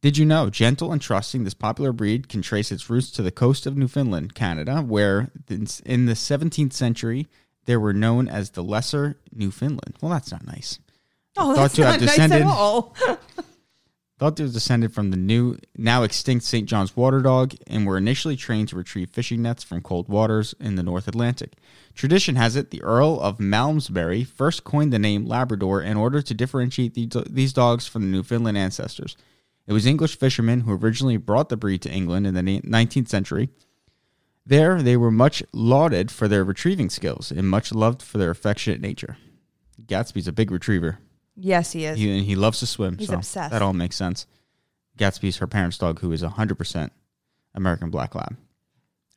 Did 0.01 0.17
you 0.19 0.25
know, 0.25 0.51
gentle 0.51 0.91
and 0.91 1.01
trusting, 1.01 1.43
this 1.43 1.55
popular 1.55 1.91
breed 1.91 2.29
can 2.29 2.43
trace 2.43 2.71
its 2.71 2.89
roots 2.91 3.09
to 3.11 3.23
the 3.23 3.31
coast 3.31 3.65
of 3.65 3.75
Newfoundland, 3.75 4.35
Canada, 4.35 4.81
where 4.81 5.31
in 5.49 6.05
the 6.05 6.13
17th 6.13 6.73
century 6.73 7.27
they 7.65 7.75
were 7.75 7.93
known 7.93 8.27
as 8.27 8.51
the 8.51 8.63
Lesser 8.63 9.17
Newfoundland. 9.33 9.95
Well, 10.01 10.11
that's 10.11 10.31
not 10.31 10.45
nice. 10.45 10.77
Oh, 11.37 11.55
Thought 11.55 11.61
that's 11.61 11.75
to 11.75 11.85
have 11.85 11.93
not 11.95 12.01
nice 12.01 12.09
descended- 12.15 12.41
at 12.43 12.47
all. 12.47 12.95
Thought 14.17 14.39
it 14.39 14.43
was 14.43 14.53
descended 14.53 14.93
from 14.93 15.11
the 15.11 15.17
new, 15.17 15.57
now 15.77 16.03
extinct 16.03 16.45
St. 16.45 16.69
John's 16.69 16.95
water 16.95 17.21
dog 17.21 17.53
and 17.67 17.85
were 17.85 17.97
initially 17.97 18.37
trained 18.37 18.69
to 18.69 18.77
retrieve 18.77 19.09
fishing 19.09 19.41
nets 19.41 19.61
from 19.61 19.81
cold 19.81 20.07
waters 20.07 20.55
in 20.57 20.75
the 20.75 20.83
North 20.83 21.09
Atlantic. 21.09 21.57
Tradition 21.93 22.37
has 22.37 22.55
it 22.55 22.71
the 22.71 22.81
Earl 22.81 23.19
of 23.19 23.41
Malmesbury 23.41 24.23
first 24.23 24.63
coined 24.63 24.93
the 24.93 24.99
name 24.99 25.25
Labrador 25.25 25.81
in 25.81 25.97
order 25.97 26.21
to 26.21 26.33
differentiate 26.33 26.93
the- 26.93 27.27
these 27.29 27.51
dogs 27.51 27.87
from 27.87 28.03
the 28.03 28.07
Newfoundland 28.07 28.57
ancestors. 28.57 29.17
It 29.67 29.73
was 29.73 29.85
English 29.85 30.17
fishermen 30.17 30.61
who 30.61 30.71
originally 30.71 31.17
brought 31.17 31.49
the 31.49 31.57
breed 31.57 31.81
to 31.81 31.91
England 31.91 32.25
in 32.25 32.35
the 32.35 32.41
19th 32.41 33.09
century. 33.09 33.49
There, 34.45 34.81
they 34.81 34.95
were 34.95 35.11
much 35.11 35.43
lauded 35.51 36.09
for 36.09 36.29
their 36.29 36.45
retrieving 36.45 36.89
skills 36.89 37.31
and 37.31 37.49
much 37.49 37.73
loved 37.73 38.01
for 38.01 38.17
their 38.17 38.29
affectionate 38.31 38.79
nature. 38.79 39.17
Gatsby's 39.85 40.27
a 40.27 40.31
big 40.31 40.51
retriever. 40.51 40.99
Yes, 41.35 41.71
he 41.71 41.85
is. 41.85 41.97
He, 41.97 42.17
and 42.17 42.25
he 42.25 42.35
loves 42.35 42.59
to 42.59 42.67
swim. 42.67 42.97
He's 42.97 43.09
so 43.09 43.15
obsessed. 43.15 43.51
That 43.51 43.61
all 43.61 43.73
makes 43.73 43.95
sense. 43.95 44.27
Gatsby's 44.97 45.37
her 45.37 45.47
parents' 45.47 45.77
dog, 45.77 45.99
who 45.99 46.11
is 46.11 46.23
100% 46.23 46.89
American 47.53 47.89
Black 47.89 48.15
Lab 48.15 48.37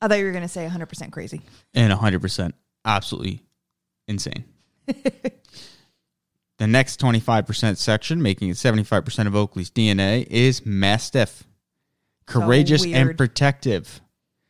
I 0.01 0.09
thought 0.09 0.19
you 0.19 0.25
were 0.25 0.33
going 0.33 0.43
to 0.43 0.49
say 0.49 0.67
100% 0.67 1.11
crazy. 1.13 1.43
and 1.75 1.93
100% 1.93 2.53
absolutely 2.85 3.43
insane. 4.07 4.45
the 4.87 6.67
next 6.67 7.01
25% 7.01 7.77
section, 7.77 8.23
making 8.23 8.51
it 8.51 8.55
75% 8.55 9.27
of 9.27 9.35
Oakley's 9.35 9.71
DNA, 9.71 10.27
is 10.29 10.65
Mastiff. 10.65 11.45
Courageous 12.27 12.85
and 12.85 13.17
protective. 13.17 14.01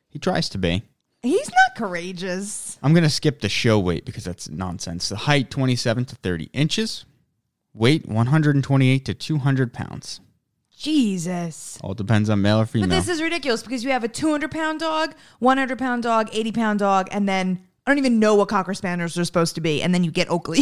He 0.08 0.18
tries 0.18 0.48
to 0.50 0.58
be. 0.58 0.82
He's 1.22 1.48
not 1.48 1.76
courageous. 1.76 2.78
I'm 2.82 2.92
going 2.92 3.04
to 3.04 3.10
skip 3.10 3.40
the 3.40 3.48
show 3.48 3.78
weight 3.78 4.04
because 4.04 4.24
that's 4.24 4.48
nonsense. 4.48 5.08
The 5.08 5.16
height 5.16 5.50
27 5.50 6.04
to 6.06 6.16
30 6.16 6.50
inches, 6.52 7.04
weight 7.74 8.06
128 8.08 9.04
to 9.04 9.14
200 9.14 9.72
pounds. 9.72 10.20
Jesus. 10.76 11.78
All 11.82 11.94
depends 11.94 12.30
on 12.30 12.40
male 12.40 12.60
or 12.60 12.66
female. 12.66 12.88
But 12.88 12.94
this 12.94 13.08
is 13.08 13.20
ridiculous 13.20 13.62
because 13.62 13.82
you 13.82 13.90
have 13.90 14.04
a 14.04 14.08
200 14.08 14.50
pound 14.50 14.80
dog, 14.80 15.14
100 15.40 15.78
pound 15.78 16.02
dog, 16.04 16.28
80 16.32 16.52
pound 16.52 16.78
dog, 16.78 17.08
and 17.10 17.28
then 17.28 17.60
I 17.86 17.90
don't 17.90 17.98
even 17.98 18.18
know 18.20 18.36
what 18.36 18.48
Cocker 18.48 18.74
Spaniels 18.74 19.18
are 19.18 19.24
supposed 19.24 19.54
to 19.56 19.60
be. 19.60 19.82
And 19.82 19.92
then 19.92 20.04
you 20.04 20.10
get 20.10 20.30
Oakley. 20.30 20.60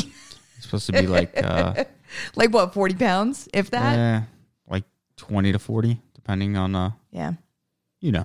It's 0.56 0.64
supposed 0.64 0.86
to 0.86 0.92
be 0.92 1.06
like 1.06 1.36
uh, 1.36 1.84
like 2.34 2.50
what, 2.52 2.72
40 2.72 2.94
pounds, 2.94 3.46
if 3.52 3.70
that? 3.72 3.98
eh, 3.98 4.20
like 4.68 4.84
twenty 5.18 5.52
to 5.52 5.58
forty, 5.58 6.00
depending 6.14 6.56
on 6.56 6.74
uh, 6.74 6.92
Yeah. 7.10 7.34
you 8.00 8.10
know. 8.12 8.24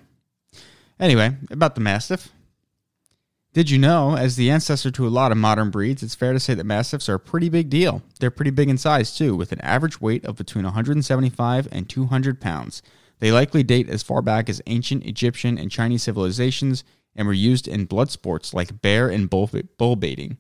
Anyway, 0.97 1.35
about 1.49 1.75
the 1.75 1.81
Mastiff. 1.81 2.29
Did 3.53 3.69
you 3.69 3.77
know, 3.77 4.15
as 4.15 4.37
the 4.37 4.49
ancestor 4.49 4.91
to 4.91 5.05
a 5.05 5.09
lot 5.09 5.33
of 5.33 5.37
modern 5.37 5.71
breeds, 5.71 6.01
it's 6.01 6.15
fair 6.15 6.31
to 6.31 6.39
say 6.39 6.53
that 6.53 6.65
Mastiffs 6.65 7.09
are 7.09 7.15
a 7.15 7.19
pretty 7.19 7.49
big 7.49 7.69
deal. 7.69 8.01
They're 8.19 8.31
pretty 8.31 8.51
big 8.51 8.69
in 8.69 8.77
size, 8.77 9.15
too, 9.15 9.35
with 9.35 9.51
an 9.51 9.59
average 9.59 9.99
weight 9.99 10.23
of 10.23 10.37
between 10.37 10.63
175 10.63 11.67
and 11.69 11.89
200 11.89 12.39
pounds. 12.39 12.81
They 13.19 13.29
likely 13.29 13.61
date 13.61 13.89
as 13.89 14.03
far 14.03 14.21
back 14.21 14.49
as 14.49 14.61
ancient 14.67 15.05
Egyptian 15.05 15.57
and 15.57 15.69
Chinese 15.69 16.03
civilizations 16.03 16.85
and 17.13 17.27
were 17.27 17.33
used 17.33 17.67
in 17.67 17.85
blood 17.85 18.09
sports 18.09 18.53
like 18.53 18.81
bear 18.81 19.09
and 19.09 19.29
bull, 19.29 19.49
bull 19.77 19.97
baiting. 19.97 20.37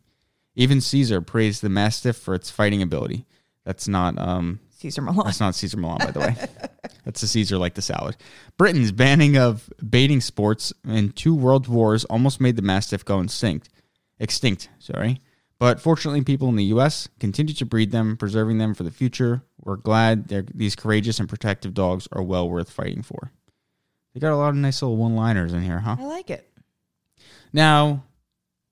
Even 0.55 0.79
Caesar 0.79 1.19
praised 1.19 1.61
the 1.61 1.69
Mastiff 1.69 2.15
for 2.15 2.33
its 2.33 2.49
fighting 2.49 2.81
ability. 2.81 3.25
That's 3.65 3.89
not 3.89 4.17
um, 4.17 4.61
Cesar 4.81 5.03
Millan. 5.03 5.25
that's 5.25 5.39
not 5.39 5.53
Cesar 5.53 5.77
Millan, 5.77 5.99
by 5.99 6.11
the 6.11 6.19
way. 6.19 6.35
That's 7.05 7.23
a 7.23 7.27
Caesar 7.27 7.57
like 7.57 7.73
the 7.73 7.81
salad. 7.81 8.15
Britain's 8.57 8.91
banning 8.91 9.35
of 9.35 9.71
baiting 9.87 10.21
sports 10.21 10.71
in 10.87 11.11
two 11.11 11.33
world 11.33 11.67
wars 11.67 12.05
almost 12.05 12.39
made 12.39 12.55
the 12.55 12.61
Mastiff 12.61 13.03
go 13.03 13.19
extinct. 13.21 13.69
Extinct, 14.19 14.69
sorry. 14.77 15.19
But 15.57 15.79
fortunately, 15.79 16.23
people 16.23 16.49
in 16.49 16.57
the 16.57 16.65
U.S. 16.65 17.09
continue 17.19 17.55
to 17.55 17.65
breed 17.65 17.91
them, 17.91 18.17
preserving 18.17 18.59
them 18.59 18.75
for 18.75 18.83
the 18.83 18.91
future. 18.91 19.41
We're 19.59 19.77
glad 19.77 20.27
these 20.53 20.75
courageous 20.75 21.19
and 21.19 21.27
protective 21.27 21.73
dogs 21.73 22.07
are 22.11 22.21
well 22.23 22.47
worth 22.47 22.69
fighting 22.71 23.01
for. 23.01 23.31
They 24.13 24.19
got 24.19 24.33
a 24.33 24.37
lot 24.37 24.49
of 24.49 24.55
nice 24.55 24.81
little 24.81 24.97
one-liners 24.97 25.53
in 25.53 25.61
here, 25.63 25.79
huh? 25.79 25.97
I 25.99 26.03
like 26.05 26.29
it. 26.29 26.51
Now 27.51 28.03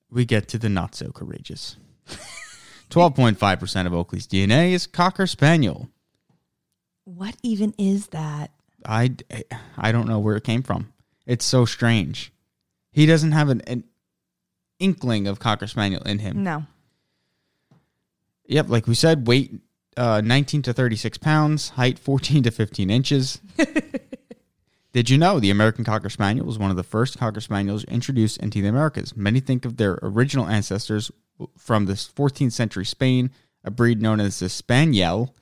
we 0.09 0.25
get 0.25 0.47
to 0.49 0.57
the 0.57 0.69
not 0.69 0.95
so 0.95 1.11
courageous. 1.11 1.77
12.5% 2.89 3.85
of 3.85 3.93
Oakley's 3.93 4.27
DNA 4.27 4.71
is 4.71 4.87
Cocker 4.87 5.27
Spaniel. 5.27 5.89
What 7.15 7.35
even 7.41 7.73
is 7.79 8.07
that? 8.07 8.51
I, 8.85 9.15
I 9.75 9.91
don't 9.91 10.07
know 10.07 10.19
where 10.19 10.35
it 10.35 10.43
came 10.43 10.61
from. 10.61 10.93
It's 11.25 11.43
so 11.43 11.65
strange. 11.65 12.31
He 12.91 13.07
doesn't 13.07 13.31
have 13.31 13.49
an, 13.49 13.61
an 13.61 13.83
inkling 14.77 15.27
of 15.27 15.39
Cocker 15.39 15.65
Spaniel 15.65 16.03
in 16.03 16.19
him. 16.19 16.43
No. 16.43 16.65
Yep, 18.45 18.69
like 18.69 18.85
we 18.85 18.93
said, 18.93 19.27
weight 19.27 19.59
uh, 19.97 20.21
19 20.23 20.61
to 20.63 20.73
36 20.73 21.17
pounds, 21.17 21.69
height 21.69 21.97
14 21.97 22.43
to 22.43 22.51
15 22.51 22.91
inches. 22.91 23.39
Did 24.93 25.09
you 25.09 25.17
know 25.17 25.39
the 25.39 25.49
American 25.49 25.83
Cocker 25.83 26.09
Spaniel 26.09 26.45
was 26.45 26.59
one 26.59 26.69
of 26.69 26.77
the 26.77 26.83
first 26.83 27.17
Cocker 27.17 27.41
Spaniels 27.41 27.83
introduced 27.85 28.37
into 28.37 28.61
the 28.61 28.67
Americas? 28.67 29.17
Many 29.17 29.39
think 29.39 29.65
of 29.65 29.77
their 29.77 29.97
original 30.03 30.47
ancestors 30.47 31.11
from 31.57 31.85
the 31.85 31.93
14th 31.93 32.51
century 32.51 32.85
Spain, 32.85 33.31
a 33.63 33.71
breed 33.71 33.99
known 33.99 34.19
as 34.19 34.39
the 34.39 34.49
Spaniel. 34.49 35.33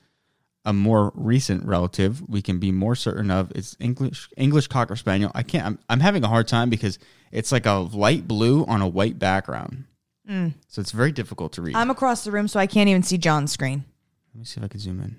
A 0.68 0.74
more 0.74 1.14
recent 1.16 1.66
relative 1.66 2.22
we 2.28 2.42
can 2.42 2.60
be 2.60 2.74
more 2.74 2.94
certain 2.94 3.32
of 3.32 3.52
is 3.56 3.78
English 3.80 4.30
English 4.36 4.68
Cocker 4.68 4.98
Spaniel. 4.98 5.32
I 5.34 5.42
can't. 5.42 5.66
I'm, 5.66 5.80
I'm 5.90 6.00
having 6.02 6.24
a 6.24 6.28
hard 6.28 6.48
time 6.48 6.70
because 6.70 7.00
it's 7.32 7.54
like 7.54 7.66
a 7.66 7.74
light 7.74 8.28
blue 8.28 8.66
on 8.66 8.82
a 8.82 8.88
white 8.88 9.18
background, 9.18 9.86
mm. 10.30 10.54
so 10.68 10.82
it's 10.82 10.92
very 10.92 11.14
difficult 11.14 11.54
to 11.54 11.62
read. 11.62 11.76
I'm 11.76 11.90
across 11.90 12.26
the 12.26 12.32
room, 12.32 12.50
so 12.50 12.60
I 12.60 12.68
can't 12.68 12.90
even 12.90 13.02
see 13.02 13.18
John's 13.18 13.52
screen. 13.52 13.86
Let 14.34 14.40
me 14.40 14.46
see 14.46 14.60
if 14.60 14.66
I 14.66 14.68
can 14.68 14.80
zoom 14.80 15.00
in. 15.00 15.16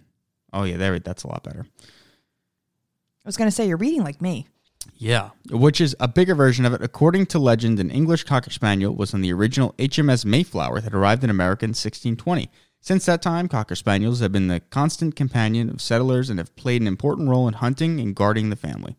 Oh 0.52 0.64
yeah, 0.64 0.76
there. 0.76 0.98
That's 0.98 1.24
a 1.24 1.28
lot 1.28 1.42
better. 1.42 1.66
I 1.80 3.28
was 3.28 3.36
going 3.36 3.48
to 3.48 3.54
say, 3.54 3.66
you're 3.66 3.76
reading 3.76 4.04
like 4.04 4.22
me. 4.22 4.46
Yeah, 4.94 5.30
which 5.50 5.80
is 5.80 5.94
a 6.00 6.08
bigger 6.08 6.34
version 6.34 6.64
of 6.64 6.72
it. 6.72 6.82
According 6.82 7.26
to 7.26 7.38
legend, 7.38 7.78
an 7.78 7.90
English 7.90 8.24
Cocker 8.24 8.50
Spaniel 8.50 8.94
was 8.94 9.12
on 9.12 9.20
the 9.20 9.32
original 9.32 9.74
HMS 9.78 10.24
Mayflower 10.24 10.80
that 10.80 10.94
arrived 10.94 11.24
in 11.24 11.30
America 11.30 11.64
in 11.64 11.70
1620. 11.70 12.50
Since 12.80 13.06
that 13.06 13.22
time, 13.22 13.48
Cocker 13.48 13.74
Spaniels 13.74 14.20
have 14.20 14.32
been 14.32 14.48
the 14.48 14.60
constant 14.60 15.16
companion 15.16 15.68
of 15.68 15.80
settlers 15.80 16.30
and 16.30 16.38
have 16.38 16.54
played 16.56 16.80
an 16.80 16.88
important 16.88 17.28
role 17.28 17.48
in 17.48 17.54
hunting 17.54 18.00
and 18.00 18.14
guarding 18.14 18.50
the 18.50 18.56
family. 18.56 18.96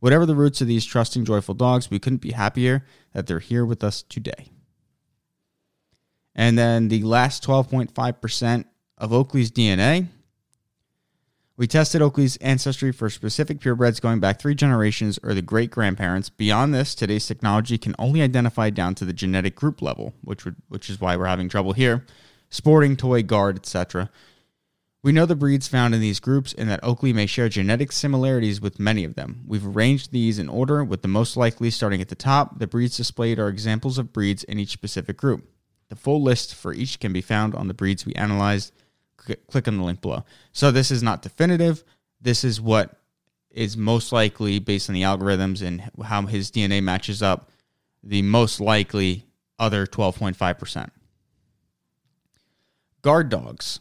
Whatever 0.00 0.26
the 0.26 0.34
roots 0.34 0.60
of 0.60 0.66
these 0.66 0.84
trusting, 0.84 1.24
joyful 1.24 1.54
dogs, 1.54 1.90
we 1.90 1.98
couldn't 1.98 2.20
be 2.20 2.32
happier 2.32 2.84
that 3.12 3.26
they're 3.26 3.38
here 3.38 3.64
with 3.64 3.82
us 3.82 4.02
today. 4.02 4.50
And 6.34 6.58
then 6.58 6.88
the 6.88 7.02
last 7.02 7.44
12.5% 7.44 8.64
of 8.98 9.12
Oakley's 9.12 9.50
DNA 9.50 10.08
we 11.56 11.68
tested 11.68 12.02
Oakley's 12.02 12.36
ancestry 12.38 12.90
for 12.90 13.08
specific 13.08 13.60
purebreds 13.60 14.00
going 14.00 14.18
back 14.18 14.40
three 14.40 14.56
generations 14.56 15.20
or 15.22 15.34
the 15.34 15.42
great 15.42 15.70
grandparents. 15.70 16.28
Beyond 16.28 16.74
this, 16.74 16.96
today's 16.96 17.28
technology 17.28 17.78
can 17.78 17.94
only 17.96 18.22
identify 18.22 18.70
down 18.70 18.96
to 18.96 19.04
the 19.04 19.12
genetic 19.12 19.54
group 19.54 19.80
level, 19.80 20.14
which 20.22 20.44
would, 20.44 20.56
which 20.68 20.90
is 20.90 21.00
why 21.00 21.16
we're 21.16 21.26
having 21.26 21.48
trouble 21.48 21.72
here. 21.72 22.04
Sporting, 22.54 22.94
toy, 22.94 23.20
guard, 23.20 23.56
etc. 23.56 24.08
We 25.02 25.10
know 25.10 25.26
the 25.26 25.34
breeds 25.34 25.66
found 25.66 25.92
in 25.92 26.00
these 26.00 26.20
groups 26.20 26.52
and 26.52 26.70
that 26.70 26.84
Oakley 26.84 27.12
may 27.12 27.26
share 27.26 27.48
genetic 27.48 27.90
similarities 27.90 28.60
with 28.60 28.78
many 28.78 29.02
of 29.02 29.16
them. 29.16 29.42
We've 29.44 29.66
arranged 29.66 30.12
these 30.12 30.38
in 30.38 30.48
order, 30.48 30.84
with 30.84 31.02
the 31.02 31.08
most 31.08 31.36
likely 31.36 31.68
starting 31.70 32.00
at 32.00 32.10
the 32.10 32.14
top. 32.14 32.60
The 32.60 32.68
breeds 32.68 32.96
displayed 32.96 33.40
are 33.40 33.48
examples 33.48 33.98
of 33.98 34.12
breeds 34.12 34.44
in 34.44 34.60
each 34.60 34.70
specific 34.70 35.16
group. 35.16 35.48
The 35.88 35.96
full 35.96 36.22
list 36.22 36.54
for 36.54 36.72
each 36.72 37.00
can 37.00 37.12
be 37.12 37.20
found 37.20 37.56
on 37.56 37.66
the 37.66 37.74
breeds 37.74 38.06
we 38.06 38.14
analyzed 38.14 38.72
click 39.16 39.66
on 39.66 39.76
the 39.76 39.82
link 39.82 40.00
below. 40.00 40.24
So 40.52 40.70
this 40.70 40.92
is 40.92 41.02
not 41.02 41.22
definitive. 41.22 41.82
This 42.20 42.44
is 42.44 42.60
what 42.60 43.00
is 43.50 43.76
most 43.76 44.12
likely 44.12 44.60
based 44.60 44.88
on 44.88 44.94
the 44.94 45.02
algorithms 45.02 45.60
and 45.60 45.90
how 46.04 46.22
his 46.22 46.52
DNA 46.52 46.80
matches 46.84 47.20
up 47.20 47.50
the 48.04 48.22
most 48.22 48.60
likely 48.60 49.26
other 49.58 49.86
12.5%. 49.86 50.90
Guard 53.04 53.28
dogs. 53.28 53.80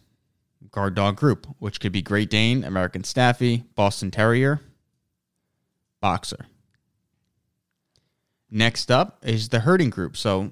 Guard 0.72 0.96
dog 0.96 1.15
group, 1.15 1.48
which 1.60 1.80
could 1.80 1.94
be 1.94 2.01
Great 2.01 2.30
Dane, 2.30 2.65
American 2.65 3.06
Staffy, 3.06 3.63
Boston 3.74 4.12
Terrier, 4.12 4.60
Boxer. 6.01 6.46
Next 8.51 8.92
up 8.92 9.20
is 9.24 9.48
the 9.48 9.62
herding 9.62 9.89
group. 9.89 10.18
So 10.18 10.51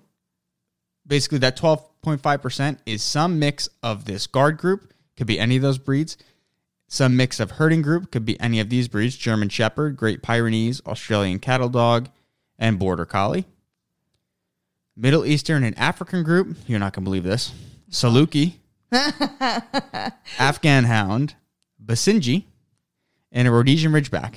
basically 1.05 1.39
that 1.39 1.57
12.5% 1.57 2.77
is 2.85 3.03
some 3.03 3.39
mix 3.39 3.67
of 3.83 4.05
this 4.05 4.25
guard 4.25 4.57
group 4.57 4.93
could 5.17 5.27
be 5.27 5.37
any 5.37 5.57
of 5.57 5.61
those 5.61 5.77
breeds 5.77 6.17
some 6.87 7.15
mix 7.15 7.39
of 7.39 7.51
herding 7.51 7.81
group 7.81 8.11
could 8.11 8.25
be 8.25 8.39
any 8.39 8.61
of 8.61 8.69
these 8.69 8.87
breeds 8.87 9.17
german 9.17 9.49
shepherd 9.49 9.97
great 9.97 10.21
pyrenees 10.21 10.81
australian 10.85 11.37
cattle 11.37 11.67
dog 11.67 12.07
and 12.57 12.79
border 12.79 13.05
collie 13.05 13.45
middle 14.95 15.25
eastern 15.25 15.63
and 15.63 15.77
african 15.77 16.23
group 16.23 16.55
you're 16.65 16.79
not 16.79 16.93
going 16.93 17.03
to 17.03 17.09
believe 17.09 17.23
this 17.23 17.51
saluki 17.89 18.53
afghan 20.39 20.83
hound 20.85 21.35
basenji 21.83 22.45
and 23.31 23.47
a 23.47 23.51
rhodesian 23.51 23.91
ridgeback 23.91 24.35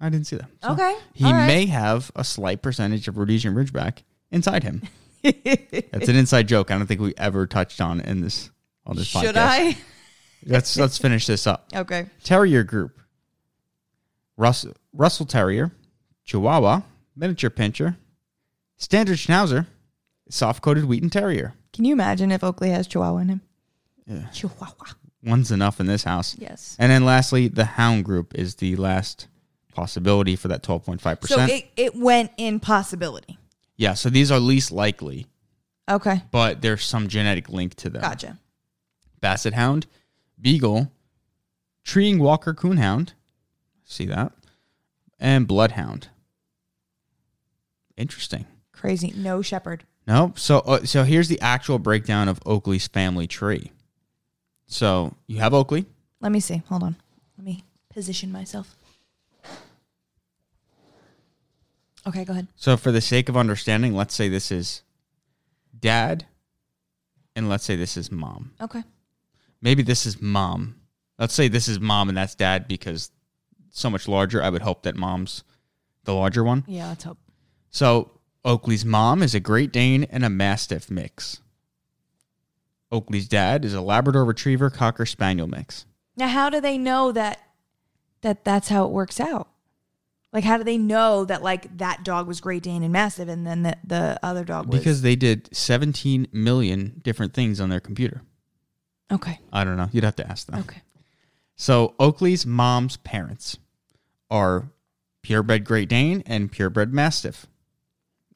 i 0.00 0.08
didn't 0.08 0.26
see 0.26 0.36
that 0.36 0.48
So 0.62 0.72
Okay, 0.72 0.96
he 1.14 1.24
right. 1.24 1.46
may 1.46 1.66
have 1.66 2.10
a 2.16 2.24
slight 2.24 2.62
percentage 2.62 3.08
of 3.08 3.16
rhodesian 3.18 3.54
ridgeback 3.54 3.98
inside 4.30 4.62
him 4.62 4.82
that's 5.22 6.08
an 6.08 6.16
inside 6.16 6.48
joke. 6.48 6.70
I 6.70 6.78
don't 6.78 6.86
think 6.86 6.98
we 7.02 7.12
ever 7.18 7.46
touched 7.46 7.82
on 7.82 8.00
in 8.00 8.22
this 8.22 8.48
on 8.86 8.96
this 8.96 9.12
podcast. 9.12 9.20
Should 9.20 9.36
I? 9.36 9.76
Let's 10.46 10.78
let's 10.78 10.96
finish 10.96 11.26
this 11.26 11.46
up. 11.46 11.68
Okay. 11.76 12.06
Terrier 12.24 12.62
group. 12.64 12.98
Russell, 14.38 14.72
Russell 14.94 15.26
Terrier, 15.26 15.72
Chihuahua, 16.24 16.80
Miniature 17.14 17.50
Pinscher, 17.50 17.98
Standard 18.78 19.18
Schnauzer, 19.18 19.66
Soft 20.30 20.62
Coated 20.62 20.86
Wheaten 20.86 21.10
Terrier. 21.10 21.52
Can 21.74 21.84
you 21.84 21.92
imagine 21.92 22.32
if 22.32 22.42
Oakley 22.42 22.70
has 22.70 22.86
Chihuahua 22.86 23.18
in 23.18 23.28
him? 23.28 23.40
Yeah. 24.06 24.26
Chihuahua. 24.32 24.86
One's 25.22 25.50
enough 25.52 25.80
in 25.80 25.86
this 25.86 26.02
house. 26.04 26.36
Yes. 26.38 26.76
And 26.78 26.90
then 26.90 27.04
lastly, 27.04 27.48
the 27.48 27.64
Hound 27.64 28.04
group 28.04 28.34
is 28.34 28.54
the 28.56 28.76
last 28.76 29.28
possibility 29.74 30.34
for 30.36 30.48
that 30.48 30.62
twelve 30.62 30.84
point 30.84 31.00
five 31.00 31.18
So 31.22 31.36
percent. 31.36 31.50
it, 31.52 31.70
it 31.76 31.94
went 31.96 32.32
in 32.36 32.58
possibility. 32.60 33.38
Yeah, 33.76 33.94
so 33.94 34.10
these 34.10 34.30
are 34.30 34.38
least 34.38 34.72
likely, 34.72 35.26
Okay. 35.90 36.22
but 36.30 36.60
there's 36.60 36.84
some 36.84 37.08
genetic 37.08 37.48
link 37.48 37.74
to 37.76 37.88
them. 37.90 38.02
Gotcha. 38.02 38.38
Basset 39.20 39.54
Hound, 39.54 39.86
Beagle, 40.40 40.90
Treeing 41.84 42.18
Walker 42.18 42.52
Coonhound, 42.52 43.12
see 43.84 44.06
that, 44.06 44.32
and 45.18 45.46
Bloodhound. 45.46 46.08
Interesting. 47.96 48.46
Crazy. 48.72 49.12
No 49.16 49.42
shepherd. 49.42 49.84
Nope. 50.06 50.38
So 50.38 50.60
uh, 50.60 50.84
so 50.84 51.04
here's 51.04 51.28
the 51.28 51.40
actual 51.40 51.78
breakdown 51.78 52.28
of 52.28 52.40
Oakley's 52.46 52.86
family 52.86 53.26
tree. 53.26 53.70
So 54.70 55.14
you 55.26 55.40
have 55.40 55.52
Oakley. 55.52 55.84
Let 56.20 56.30
me 56.30 56.38
see. 56.38 56.62
Hold 56.68 56.84
on. 56.84 56.96
Let 57.36 57.44
me 57.44 57.64
position 57.92 58.30
myself. 58.30 58.76
Okay, 62.06 62.24
go 62.24 62.32
ahead. 62.32 62.46
So 62.56 62.76
for 62.76 62.92
the 62.92 63.00
sake 63.00 63.28
of 63.28 63.36
understanding, 63.36 63.94
let's 63.94 64.14
say 64.14 64.28
this 64.28 64.50
is 64.50 64.82
dad, 65.78 66.24
and 67.34 67.48
let's 67.48 67.64
say 67.64 67.76
this 67.76 67.96
is 67.96 68.10
mom. 68.10 68.52
Okay. 68.60 68.82
Maybe 69.60 69.82
this 69.82 70.06
is 70.06 70.22
mom. 70.22 70.76
Let's 71.18 71.34
say 71.34 71.48
this 71.48 71.68
is 71.68 71.80
mom 71.80 72.08
and 72.08 72.16
that's 72.16 72.34
dad 72.34 72.68
because 72.68 73.10
so 73.70 73.90
much 73.90 74.08
larger. 74.08 74.42
I 74.42 74.50
would 74.50 74.62
hope 74.62 74.84
that 74.84 74.96
mom's 74.96 75.42
the 76.04 76.14
larger 76.14 76.44
one. 76.44 76.64
Yeah, 76.66 76.88
let's 76.88 77.04
hope. 77.04 77.18
So 77.70 78.12
Oakley's 78.44 78.84
mom 78.84 79.22
is 79.22 79.34
a 79.34 79.40
Great 79.40 79.72
Dane 79.72 80.04
and 80.04 80.24
a 80.24 80.30
Mastiff 80.30 80.90
mix. 80.90 81.40
Oakley's 82.92 83.28
dad 83.28 83.64
is 83.64 83.74
a 83.74 83.80
Labrador 83.80 84.24
Retriever 84.24 84.70
Cocker 84.70 85.06
Spaniel 85.06 85.46
mix. 85.46 85.86
Now, 86.16 86.28
how 86.28 86.50
do 86.50 86.60
they 86.60 86.76
know 86.78 87.12
that 87.12 87.40
that 88.22 88.44
that's 88.44 88.68
how 88.68 88.84
it 88.84 88.90
works 88.90 89.20
out? 89.20 89.48
Like, 90.32 90.44
how 90.44 90.58
do 90.58 90.64
they 90.64 90.78
know 90.78 91.24
that 91.24 91.42
like 91.42 91.76
that 91.78 92.04
dog 92.04 92.26
was 92.26 92.40
Great 92.40 92.62
Dane 92.62 92.82
and 92.82 92.92
massive, 92.92 93.28
and 93.28 93.46
then 93.46 93.62
the, 93.62 93.76
the 93.84 94.18
other 94.22 94.44
dog 94.44 94.68
was 94.68 94.78
Because 94.78 95.02
they 95.02 95.16
did 95.16 95.48
17 95.54 96.28
million 96.32 97.00
different 97.02 97.32
things 97.34 97.60
on 97.60 97.68
their 97.68 97.80
computer. 97.80 98.22
okay, 99.10 99.40
I 99.52 99.64
don't 99.64 99.76
know. 99.76 99.88
You'd 99.92 100.04
have 100.04 100.16
to 100.16 100.28
ask 100.28 100.46
them. 100.46 100.60
okay, 100.60 100.82
So 101.56 101.94
Oakley's 101.98 102.46
mom's 102.46 102.96
parents 102.98 103.58
are 104.30 104.70
purebred 105.22 105.64
Great 105.64 105.88
Dane 105.88 106.22
and 106.26 106.50
purebred 106.52 106.94
Mastiff. 106.94 107.46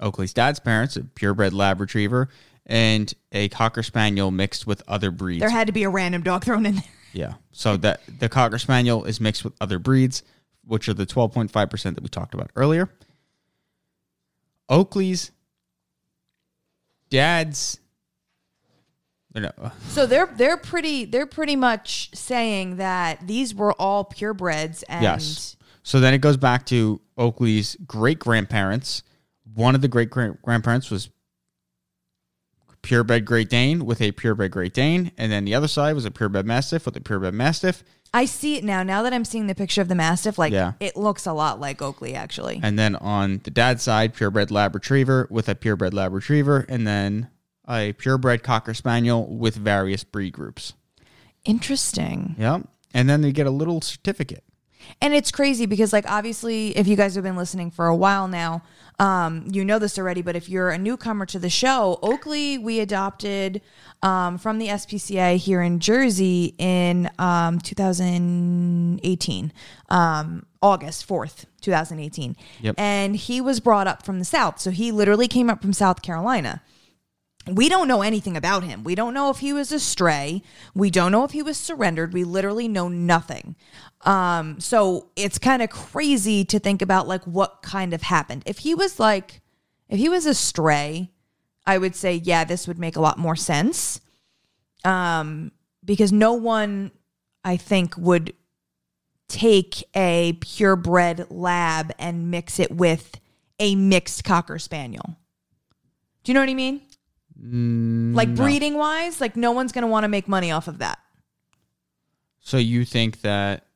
Oakley's 0.00 0.32
dad's 0.34 0.58
parents, 0.58 0.96
a 0.96 1.04
purebred 1.04 1.52
Lab 1.52 1.80
Retriever 1.80 2.28
and 2.66 3.12
a 3.32 3.48
Cocker 3.50 3.82
Spaniel 3.82 4.30
mixed 4.30 4.66
with 4.66 4.82
other 4.88 5.10
breeds. 5.10 5.40
there 5.40 5.50
had 5.50 5.66
to 5.66 5.72
be 5.72 5.82
a 5.82 5.88
random 5.88 6.22
dog 6.22 6.44
thrown 6.44 6.66
in 6.66 6.76
there. 6.76 6.84
yeah. 7.12 7.34
So 7.52 7.76
that 7.78 8.00
the 8.18 8.28
Cocker 8.28 8.58
Spaniel 8.58 9.04
is 9.04 9.20
mixed 9.20 9.44
with 9.44 9.54
other 9.60 9.78
breeds, 9.78 10.22
which 10.64 10.88
are 10.88 10.94
the 10.94 11.06
12.5% 11.06 11.82
that 11.82 12.02
we 12.02 12.08
talked 12.08 12.34
about 12.34 12.50
earlier. 12.56 12.90
Oakley's 14.68 15.30
dad's 17.10 17.78
no, 19.34 19.50
uh, 19.60 19.70
So 19.88 20.06
they're 20.06 20.32
they're 20.36 20.56
pretty 20.56 21.04
they're 21.06 21.26
pretty 21.26 21.56
much 21.56 22.10
saying 22.14 22.76
that 22.76 23.26
these 23.26 23.52
were 23.52 23.72
all 23.72 24.04
purebreds 24.04 24.84
and 24.88 25.02
Yes. 25.02 25.56
So 25.82 26.00
then 26.00 26.14
it 26.14 26.18
goes 26.18 26.36
back 26.36 26.64
to 26.66 27.00
Oakley's 27.18 27.76
great 27.86 28.18
grandparents. 28.18 29.02
One 29.54 29.74
of 29.74 29.80
the 29.80 29.88
great 29.88 30.08
grandparents 30.08 30.90
was 30.90 31.10
purebred 32.84 33.24
Great 33.24 33.48
Dane 33.50 33.84
with 33.84 34.00
a 34.00 34.12
purebred 34.12 34.52
Great 34.52 34.72
Dane, 34.74 35.10
and 35.18 35.32
then 35.32 35.44
the 35.44 35.54
other 35.54 35.66
side 35.68 35.94
was 35.96 36.04
a 36.04 36.10
purebred 36.12 36.46
Mastiff 36.46 36.86
with 36.86 36.94
a 36.96 37.00
purebred 37.00 37.34
Mastiff, 37.34 37.82
I 38.16 38.26
see 38.26 38.54
it 38.56 38.62
now. 38.62 38.84
Now 38.84 39.02
that 39.02 39.12
I'm 39.12 39.24
seeing 39.24 39.48
the 39.48 39.56
picture 39.56 39.80
of 39.82 39.88
the 39.88 39.96
Mastiff, 39.96 40.38
like 40.38 40.52
Yeah. 40.52 40.74
it 40.78 40.96
looks 40.96 41.26
a 41.26 41.32
lot 41.32 41.58
like 41.58 41.82
Oakley 41.82 42.14
actually. 42.14 42.60
and 42.62 42.78
then 42.78 42.94
on 42.94 43.40
the 43.42 43.50
dad's 43.50 43.82
side, 43.82 44.14
purebred 44.14 44.52
Lab 44.52 44.72
Retriever 44.74 45.26
with 45.30 45.48
a 45.48 45.56
purebred 45.56 45.92
Lab 45.92 46.12
Retriever, 46.12 46.64
and 46.68 46.86
then 46.86 47.28
a 47.68 47.92
purebred 47.94 48.44
Cocker 48.44 48.72
Spaniel 48.74 49.26
with 49.26 49.56
various 49.56 50.04
breed 50.04 50.32
groups. 50.32 50.74
Interesting. 51.44 52.36
Yep. 52.38 52.68
And 52.92 53.08
then 53.08 53.20
they 53.22 53.32
get 53.32 53.46
a 53.46 53.50
little 53.50 53.80
certificate. 53.80 54.44
And 55.00 55.14
it's 55.14 55.30
crazy 55.30 55.66
because, 55.66 55.92
like, 55.92 56.08
obviously, 56.10 56.76
if 56.76 56.86
you 56.86 56.96
guys 56.96 57.14
have 57.14 57.24
been 57.24 57.36
listening 57.36 57.70
for 57.70 57.86
a 57.86 57.96
while 57.96 58.28
now, 58.28 58.62
um, 58.98 59.44
you 59.50 59.64
know 59.64 59.78
this 59.78 59.98
already. 59.98 60.22
But 60.22 60.36
if 60.36 60.48
you're 60.48 60.70
a 60.70 60.78
newcomer 60.78 61.26
to 61.26 61.38
the 61.38 61.50
show, 61.50 61.98
Oakley 62.02 62.58
we 62.58 62.80
adopted 62.80 63.60
um, 64.02 64.38
from 64.38 64.58
the 64.58 64.68
SPCA 64.68 65.36
here 65.36 65.62
in 65.62 65.80
Jersey 65.80 66.54
in 66.58 67.10
um, 67.18 67.58
2018, 67.58 69.52
um, 69.88 70.46
August 70.62 71.08
4th, 71.08 71.44
2018. 71.60 72.36
Yep. 72.60 72.74
And 72.78 73.16
he 73.16 73.40
was 73.40 73.60
brought 73.60 73.86
up 73.86 74.04
from 74.04 74.18
the 74.18 74.24
South. 74.24 74.60
So 74.60 74.70
he 74.70 74.92
literally 74.92 75.28
came 75.28 75.50
up 75.50 75.60
from 75.60 75.72
South 75.72 76.02
Carolina. 76.02 76.62
We 77.46 77.68
don't 77.68 77.88
know 77.88 78.02
anything 78.02 78.36
about 78.36 78.64
him. 78.64 78.84
We 78.84 78.94
don't 78.94 79.12
know 79.12 79.30
if 79.30 79.38
he 79.38 79.52
was 79.52 79.70
a 79.70 79.78
stray. 79.78 80.42
We 80.74 80.90
don't 80.90 81.12
know 81.12 81.24
if 81.24 81.32
he 81.32 81.42
was 81.42 81.58
surrendered. 81.58 82.14
We 82.14 82.24
literally 82.24 82.68
know 82.68 82.88
nothing. 82.88 83.54
Um, 84.02 84.60
so 84.60 85.10
it's 85.14 85.38
kind 85.38 85.60
of 85.62 85.70
crazy 85.70 86.44
to 86.46 86.58
think 86.58 86.80
about 86.80 87.06
like 87.06 87.24
what 87.24 87.60
kind 87.62 87.92
of 87.92 88.02
happened. 88.02 88.44
If 88.46 88.58
he 88.58 88.74
was 88.74 88.98
like, 88.98 89.42
if 89.88 89.98
he 89.98 90.08
was 90.08 90.24
a 90.24 90.34
stray, 90.34 91.10
I 91.66 91.78
would 91.78 91.94
say, 91.94 92.14
yeah, 92.14 92.44
this 92.44 92.66
would 92.66 92.78
make 92.78 92.96
a 92.96 93.00
lot 93.00 93.18
more 93.18 93.36
sense. 93.36 94.00
Um, 94.84 95.52
because 95.84 96.12
no 96.12 96.32
one, 96.32 96.92
I 97.44 97.56
think, 97.56 97.96
would 97.96 98.34
take 99.28 99.84
a 99.94 100.34
purebred 100.40 101.26
lab 101.30 101.92
and 101.98 102.30
mix 102.30 102.58
it 102.58 102.70
with 102.70 103.20
a 103.58 103.74
mixed 103.76 104.24
cocker 104.24 104.58
spaniel. 104.58 105.16
Do 106.22 106.30
you 106.32 106.34
know 106.34 106.40
what 106.40 106.48
I 106.48 106.54
mean? 106.54 106.82
Like 107.40 108.34
breeding 108.34 108.74
wise, 108.74 109.20
like 109.20 109.36
no 109.36 109.52
one's 109.52 109.72
gonna 109.72 109.86
want 109.86 110.04
to 110.04 110.08
make 110.08 110.28
money 110.28 110.50
off 110.52 110.68
of 110.68 110.78
that. 110.78 110.98
So 112.40 112.56
you 112.58 112.84
think 112.84 113.22
that, 113.22 113.66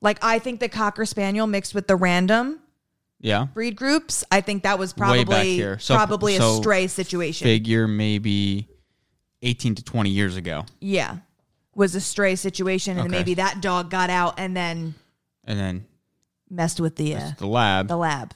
Like 0.00 0.18
I 0.22 0.38
think 0.38 0.60
the 0.60 0.68
cocker 0.68 1.04
spaniel 1.04 1.46
mixed 1.46 1.74
with 1.74 1.86
the 1.86 1.96
random 1.96 2.60
yeah, 3.20 3.44
breed 3.52 3.76
groups, 3.76 4.24
I 4.30 4.40
think 4.40 4.62
that 4.62 4.78
was 4.78 4.96
Way 4.96 5.24
back 5.24 5.26
probably 5.26 5.54
here. 5.54 5.78
So- 5.78 5.94
probably 5.94 6.36
so 6.38 6.54
a 6.54 6.56
stray 6.56 6.86
situation. 6.86 7.44
figure 7.44 7.86
maybe 7.86 8.66
18 9.42 9.74
to 9.76 9.84
20 9.84 10.08
years 10.10 10.36
ago. 10.36 10.64
yeah, 10.80 11.18
was 11.74 11.94
a 11.94 12.00
stray 12.00 12.34
situation, 12.34 12.92
and 12.98 13.08
Okay. 13.08 13.16
maybe 13.18 13.34
that 13.34 13.60
dog 13.60 13.90
got 13.90 14.08
out 14.10 14.34
and 14.38 14.56
then 14.56 14.94
And 15.44 15.58
then 15.58 15.86
messed 16.48 16.80
with 16.80 16.96
the 16.96 17.14
uh, 17.16 17.30
the 17.38 17.46
lab. 17.46 17.88
the 17.88 17.96
lab. 17.96 18.32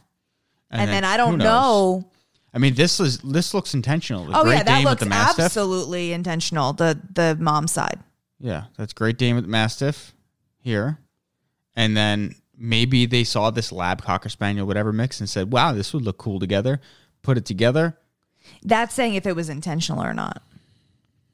And, 0.70 0.80
then, 0.82 0.88
then 0.88 1.04
I 1.04 1.12
who 1.12 1.16
don't 1.18 1.38
knows? 1.38 1.44
know. 1.44 2.10
I 2.54 2.58
mean, 2.58 2.74
this 2.74 3.00
is 3.00 3.18
this 3.18 3.52
looks 3.52 3.74
intentional. 3.74 4.26
The 4.26 4.38
Oh 4.38 4.44
Great 4.44 4.52
yeah, 4.58 4.62
that 4.62 4.76
Dane 4.76 4.84
looks 4.84 5.00
with 5.00 5.08
the 5.08 5.14
Mastiff. 5.14 5.44
absolutely 5.46 6.12
intentional. 6.12 6.72
The 6.72 6.98
the 7.12 7.36
mom 7.40 7.66
side. 7.66 7.98
Yeah, 8.38 8.64
that's 8.76 8.92
Great 8.92 9.18
Dane 9.18 9.34
with 9.34 9.44
the 9.44 9.50
Mastiff 9.50 10.14
here. 10.58 10.98
And 11.74 11.96
then 11.96 12.36
maybe 12.56 13.06
they 13.06 13.24
saw 13.24 13.50
this 13.50 13.72
lab 13.72 14.02
cocker 14.02 14.28
spaniel 14.28 14.66
whatever 14.66 14.92
mix 14.92 15.18
and 15.20 15.28
said, 15.28 15.52
"Wow, 15.52 15.72
this 15.72 15.92
would 15.92 16.02
look 16.04 16.18
cool 16.18 16.38
together." 16.38 16.80
Put 17.22 17.36
it 17.38 17.44
together. 17.44 17.98
That's 18.62 18.94
saying 18.94 19.14
if 19.14 19.26
it 19.26 19.34
was 19.34 19.48
intentional 19.48 20.02
or 20.02 20.14
not, 20.14 20.42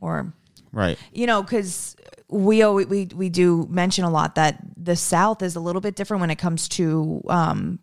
or 0.00 0.32
Right. 0.72 0.96
you 1.12 1.26
know, 1.26 1.42
because 1.42 1.96
we 2.28 2.62
always, 2.62 2.86
we 2.86 3.06
we 3.14 3.28
do 3.28 3.66
mention 3.68 4.04
a 4.04 4.10
lot 4.10 4.36
that 4.36 4.60
the 4.76 4.94
South 4.96 5.42
is 5.42 5.56
a 5.56 5.60
little 5.60 5.80
bit 5.80 5.96
different 5.96 6.20
when 6.20 6.30
it 6.30 6.36
comes 6.38 6.68
to 6.70 7.20
um, 7.28 7.80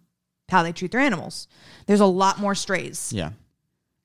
how 0.49 0.63
they 0.63 0.71
treat 0.71 0.91
their 0.91 1.01
animals. 1.01 1.47
There's 1.85 1.99
a 1.99 2.05
lot 2.05 2.39
more 2.39 2.55
strays. 2.55 3.11
Yeah. 3.13 3.31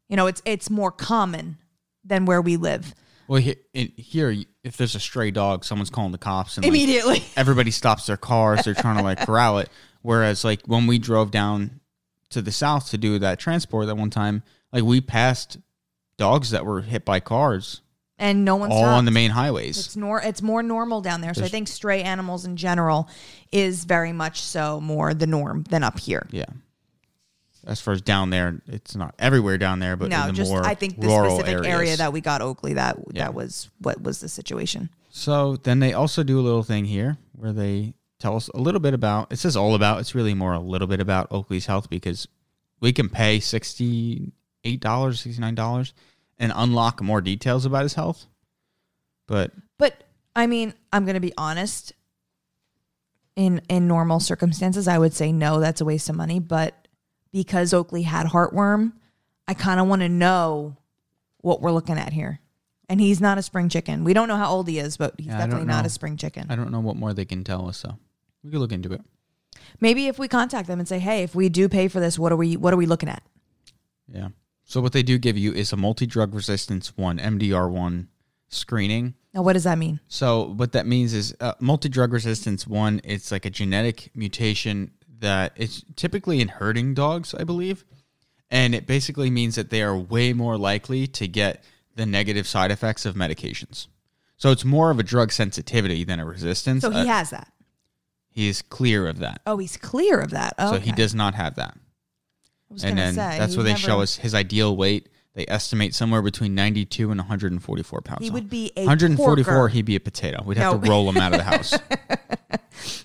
You 0.09 0.17
know, 0.17 0.27
it's 0.27 0.43
it's 0.45 0.69
more 0.69 0.91
common 0.91 1.59
than 2.05 2.27
where 2.27 2.43
we 2.43 2.57
live. 2.57 2.95
Well, 3.29 3.41
he, 3.41 3.57
here, 3.73 4.35
if 4.65 4.77
there's 4.77 4.95
a 4.95 5.01
stray 5.01 5.31
dog, 5.31 5.65
someone's 5.65 5.91
calling 5.91 6.13
the 6.13 6.19
cops, 6.19 6.57
and 6.57 6.65
like, 6.65 6.71
Immediately. 6.71 7.23
everybody 7.37 7.71
stops 7.71 8.07
their 8.07 8.17
cars. 8.17 8.65
They're 8.65 8.75
trying 8.75 8.99
to 8.99 9.03
like 9.03 9.21
corral 9.27 9.59
it. 9.59 9.71
Whereas, 10.03 10.45
like 10.45 10.63
when 10.67 10.87
we 10.87 10.99
drove 10.99 11.31
down 11.31 11.81
to 12.31 12.43
the 12.43 12.53
south 12.53 12.91
to 12.91 12.99
do 12.99 13.19
that 13.21 13.39
transport 13.39 13.87
that 13.87 13.97
one 13.97 14.11
time, 14.11 14.43
like 14.73 14.83
we 14.83 15.01
passed 15.01 15.59
dogs 16.19 16.51
that 16.51 16.67
were 16.67 16.83
hit 16.83 17.05
by 17.05 17.21
cars 17.21 17.81
And 18.23 18.45
no 18.45 18.55
one's 18.57 18.73
all 18.73 18.85
on 18.85 19.05
the 19.05 19.11
main 19.11 19.31
highways. 19.33 19.77
It's 19.79 19.97
nor 19.97 20.21
it's 20.23 20.41
more 20.41 20.63
normal 20.63 21.01
down 21.01 21.21
there. 21.21 21.35
So 21.35 21.45
I 21.45 21.49
think 21.49 21.67
stray 21.67 22.03
animals 22.03 22.45
in 22.45 22.57
general 22.57 23.09
is 23.51 23.85
very 23.85 24.13
much 24.13 24.41
so 24.43 24.81
more 24.81 25.13
the 25.13 25.27
norm 25.27 25.65
than 25.65 25.83
up 25.83 25.99
here. 25.99 26.27
Yeah. 26.31 26.47
As 27.67 27.81
far 27.81 27.95
as 27.95 28.01
down 28.01 28.31
there, 28.31 28.61
it's 28.67 28.97
not 28.97 29.15
everywhere 29.19 29.59
down 29.59 29.79
there, 29.81 29.97
but 29.97 30.07
in 30.07 30.11
No, 30.11 30.27
the 30.27 30.33
just 30.33 30.51
more 30.51 30.65
I 30.67 30.75
think 30.75 31.01
the 31.01 31.07
rural 31.07 31.39
specific 31.39 31.65
areas. 31.67 31.75
area 31.75 31.97
that 31.99 32.13
we 32.13 32.21
got 32.21 32.43
Oakley 32.43 32.75
that 32.75 32.97
Yeah. 33.13 33.25
that 33.25 33.35
was 33.35 33.71
what 33.81 34.01
was 34.03 34.21
the 34.21 34.29
situation. 34.29 34.89
So 35.11 35.57
then 35.57 35.81
they 35.81 35.93
also 35.93 36.23
do 36.23 36.41
a 36.41 36.43
little 36.43 36.63
thing 36.63 36.85
here 36.87 37.19
where 37.33 37.53
they 37.53 37.95
tell 38.19 38.37
us 38.37 38.49
a 38.55 38.59
little 38.59 38.81
bit 38.81 38.95
about. 38.95 39.33
It 39.33 39.39
says 39.39 39.57
all 39.57 39.75
about. 39.75 40.01
It's 40.01 40.15
really 40.15 40.35
more 40.35 40.53
a 40.55 40.61
little 40.61 40.89
bit 40.89 41.01
about 41.01 41.27
Oakley's 41.31 41.67
health 41.67 41.91
because 41.91 42.27
we 42.81 42.93
can 42.93 43.09
pay 43.09 43.39
sixty 43.41 44.33
eight 44.65 44.81
dollars, 44.81 45.21
sixty 45.21 45.41
nine 45.41 45.55
dollars, 45.55 45.93
and 46.43 46.53
unlock 46.57 47.01
more 47.01 47.21
details 47.21 47.65
about 47.65 47.85
his 47.85 47.95
health. 47.95 48.27
But 49.27 49.53
But 49.79 50.05
I 50.37 50.47
mean, 50.47 50.75
I'm 50.93 51.05
going 51.05 51.15
to 51.15 51.21
be 51.21 51.33
honest. 51.39 51.95
In 53.35 53.63
in 53.71 53.89
normal 53.89 54.21
circumstances, 54.21 54.87
I 54.87 54.99
would 54.99 55.15
say 55.15 55.33
no, 55.33 55.59
that's 55.59 55.81
a 55.81 55.87
waste 55.87 56.11
of 56.11 56.17
money. 56.17 56.39
But 56.39 56.87
because 57.33 57.73
Oakley 57.73 58.03
had 58.03 58.27
heartworm, 58.27 58.93
I 59.49 59.55
kind 59.55 59.81
of 59.81 59.87
want 59.87 60.03
to 60.03 60.09
know 60.11 60.77
what 61.39 61.63
we're 61.63 61.71
looking 61.71 61.97
at 61.97 62.13
here. 62.13 62.41
And 62.91 63.01
he's 63.01 63.23
not 63.23 63.39
a 63.39 63.43
spring 63.43 63.71
chicken. 63.71 64.05
We 64.05 64.13
don't 64.13 64.29
know 64.29 64.37
how 64.37 64.51
old 64.51 64.69
he 64.69 64.79
is, 64.79 64.99
but 64.99 65.15
he's 65.17 65.29
Yeah, 65.29 65.39
definitely 65.39 65.65
not 65.67 65.87
a 65.87 65.89
spring 65.89 66.19
chicken. 66.19 66.47
I 66.51 66.57
don't 66.57 66.71
know 66.71 66.81
what 66.81 66.97
more 66.97 67.15
they 67.15 67.25
can 67.25 67.43
tell 67.43 67.69
us. 67.69 67.79
So 67.79 67.97
we 68.45 68.51
could 68.51 68.59
look 68.61 68.73
into 68.73 68.93
it. 68.93 69.01
Maybe 69.81 70.09
if 70.09 70.19
we 70.19 70.29
contact 70.29 70.69
them 70.69 70.79
and 70.79 70.87
say, 70.87 70.99
"Hey, 70.99 71.23
if 71.23 71.35
we 71.35 71.49
do 71.49 71.71
pay 71.71 71.89
for 71.89 72.01
this, 72.01 72.19
what 72.19 72.33
are 72.33 72.37
we 72.37 72.59
what 72.59 72.75
are 72.75 72.77
we 72.77 72.85
looking 72.87 73.09
at?" 73.09 73.23
Yeah. 74.13 74.29
So 74.73 74.81
what 74.81 74.93
they 74.93 75.03
do 75.03 75.19
give 75.19 75.37
you 75.37 75.53
is 75.53 75.71
a 75.75 75.77
multi 75.77 76.07
drug 76.07 76.35
resistance 76.35 76.97
one 76.97 77.19
MDR 77.19 77.71
one 77.71 78.09
screening. 78.49 79.13
Now, 79.35 79.43
what 79.43 79.53
does 79.53 79.65
that 79.65 79.77
mean? 79.77 80.01
So 80.09 80.45
what 80.45 80.73
that 80.73 80.87
means 80.87 81.13
is 81.13 81.35
uh, 81.41 81.53
multi-drug 81.61 82.11
resistance 82.13 82.67
one. 82.67 83.03
It's 83.05 83.31
like 83.31 83.45
a 83.45 83.51
genetic 83.51 84.11
mutation 84.15 84.93
that 85.21 85.53
it's 85.57 85.85
typically 85.97 86.41
in 86.41 86.49
herding 86.49 86.95
dogs, 86.95 87.35
I 87.35 87.45
believe, 87.45 87.85
and 88.51 88.75
it 88.75 88.87
basically 88.87 89.31
means 89.31 89.57
that 89.57 89.69
they 89.69 89.83
are 89.83 89.95
way 89.97 90.33
more 90.33 90.57
likely 90.57 91.07
to 91.07 91.29
get 91.29 91.65
the 91.95 92.07
negative 92.07 92.47
side 92.47 92.71
effects 92.71 93.05
of 93.05 93.15
medications. 93.15 93.89
So 94.39 94.53
it's 94.53 94.65
more 94.65 94.91
of 94.91 94.99
a 94.99 95.03
drug 95.03 95.33
sensitivity 95.33 96.03
than 96.05 96.19
a 96.19 96.25
resistance. 96.25 96.81
So 96.81 96.91
he 96.91 97.01
Uh, 97.01 97.05
has 97.05 97.29
that. 97.29 97.53
He 98.31 98.49
is 98.49 98.63
clear 98.63 99.07
of 99.07 99.19
that. 99.19 99.43
Oh, 99.47 99.59
he's 99.59 99.77
clear 99.77 100.19
of 100.19 100.31
that. 100.31 100.55
Oh, 100.59 100.73
So 100.73 100.81
he 100.81 100.93
does 100.93 101.15
not 101.15 101.35
have 101.35 101.57
that. 101.57 101.77
And 102.83 102.99
then 102.99 103.15
say, 103.15 103.39
that's 103.39 103.57
where 103.57 103.65
they 103.65 103.71
never- 103.71 103.81
show 103.81 104.01
us 104.01 104.17
his 104.17 104.35
ideal 104.35 104.77
weight. 104.77 105.09
They 105.35 105.47
estimate 105.49 105.95
somewhere 105.95 106.21
between 106.21 106.55
92 106.55 107.11
and 107.11 107.19
144 107.19 108.01
pounds. 108.03 108.23
He 108.23 108.31
would 108.31 108.51
be 108.51 108.71
a 108.77 108.85
144. 108.85 109.45
porker. 109.55 109.69
He'd 109.69 109.87
be 109.87 109.97
a 109.97 110.01
potato. 110.01 110.43
We'd 110.45 110.59
have 110.59 110.75
No. 110.75 110.81
to 110.81 110.91
roll 110.91 111.09
him 111.09 111.17
out 111.17 111.33
of 111.33 111.39
the 111.39 111.45
house. 111.45 111.75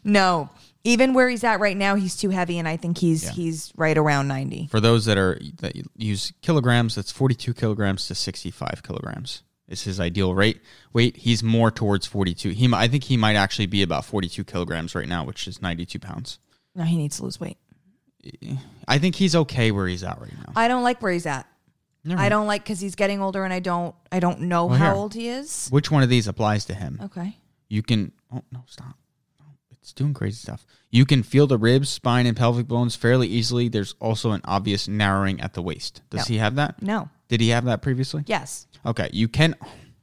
No, 0.04 0.50
even 0.84 1.14
where 1.14 1.30
he's 1.30 1.44
at 1.44 1.60
right 1.60 1.76
now, 1.76 1.96
he's 1.96 2.16
too 2.16 2.30
heavy, 2.30 2.58
and 2.58 2.68
I 2.68 2.78
think 2.78 2.98
he's 2.98 3.24
Yeah. 3.26 3.32
he's 3.32 3.72
right 3.76 3.98
around 3.98 4.28
ninety. 4.28 4.68
For 4.72 4.80
those 4.80 5.06
that 5.06 5.18
are 5.18 5.40
that 5.60 5.74
use 5.96 6.32
kilograms, 6.42 6.96
that's 6.96 7.12
42 7.12 7.54
kilograms 7.54 8.08
to 8.08 8.16
65 8.16 8.82
kilograms 8.84 9.44
is 9.68 9.84
his 9.84 10.00
ideal 10.00 10.34
rate. 10.34 10.62
Weight. 10.94 11.18
He's 11.18 11.44
more 11.44 11.70
towards 11.72 12.08
42. 12.08 12.52
He, 12.52 12.70
I 12.74 12.88
think 12.88 13.04
he 13.04 13.18
might 13.18 13.36
actually 13.36 13.66
be 13.66 13.82
about 13.84 14.06
42 14.06 14.44
kilograms 14.46 14.96
right 14.96 15.08
now, 15.08 15.26
which 15.26 15.46
is 15.48 15.62
92 15.62 16.00
pounds. 16.00 16.40
No, 16.74 16.84
he 16.86 16.96
needs 16.96 17.18
to 17.18 17.24
lose 17.24 17.40
weight. 17.40 17.58
I 18.88 18.98
think 19.00 19.16
he's 19.16 19.36
okay 19.36 19.72
where 19.72 19.88
he's 19.88 20.04
at 20.04 20.20
right 20.20 20.34
now. 20.38 20.54
I 20.56 20.68
don't 20.68 20.84
like 20.84 21.02
where 21.02 21.12
he's 21.12 21.26
at. 21.26 21.48
Never 22.04 22.22
I 22.22 22.30
don't 22.30 22.48
like 22.48 22.64
because 22.64 22.80
he's 22.80 22.96
getting 22.96 23.22
older, 23.22 23.44
and 23.44 23.54
I 23.54 23.60
don't 23.60 23.94
I 24.12 24.20
don't 24.20 24.42
know 24.42 24.66
Well, 24.68 24.78
how 24.78 24.86
here. 24.86 24.94
old 24.96 25.14
he 25.14 25.28
is. 25.28 25.68
Which 25.70 25.92
one 25.92 26.04
of 26.04 26.10
these 26.10 26.28
applies 26.28 26.66
to 26.66 26.74
him? 26.74 27.00
Okay. 27.04 27.38
You 27.70 27.84
can. 27.84 28.12
Oh 28.34 28.44
no! 28.52 28.64
Stop. 28.68 28.96
It's 29.82 29.92
doing 29.94 30.14
crazy 30.14 30.36
stuff. 30.38 30.66
You 30.90 31.06
can 31.06 31.22
feel 31.24 31.48
the 31.48 31.58
ribs, 31.58 31.90
spine, 31.90 32.26
and 32.26 32.36
pelvic 32.36 32.68
bones 32.68 32.96
fairly 32.96 33.28
easily. 33.28 33.68
There's 33.70 33.94
also 34.00 34.32
an 34.32 34.42
obvious 34.46 34.88
narrowing 34.88 35.40
at 35.42 35.54
the 35.54 35.62
waist. 35.62 36.02
Does 36.10 36.30
No. 36.30 36.34
he 36.34 36.40
have 36.40 36.56
that? 36.56 36.82
No. 36.82 37.10
Did 37.30 37.42
he 37.42 37.50
have 37.50 37.66
that 37.66 37.82
previously? 37.82 38.24
Yes. 38.26 38.68
Okay. 38.86 39.10
You 39.14 39.28
can. 39.28 39.56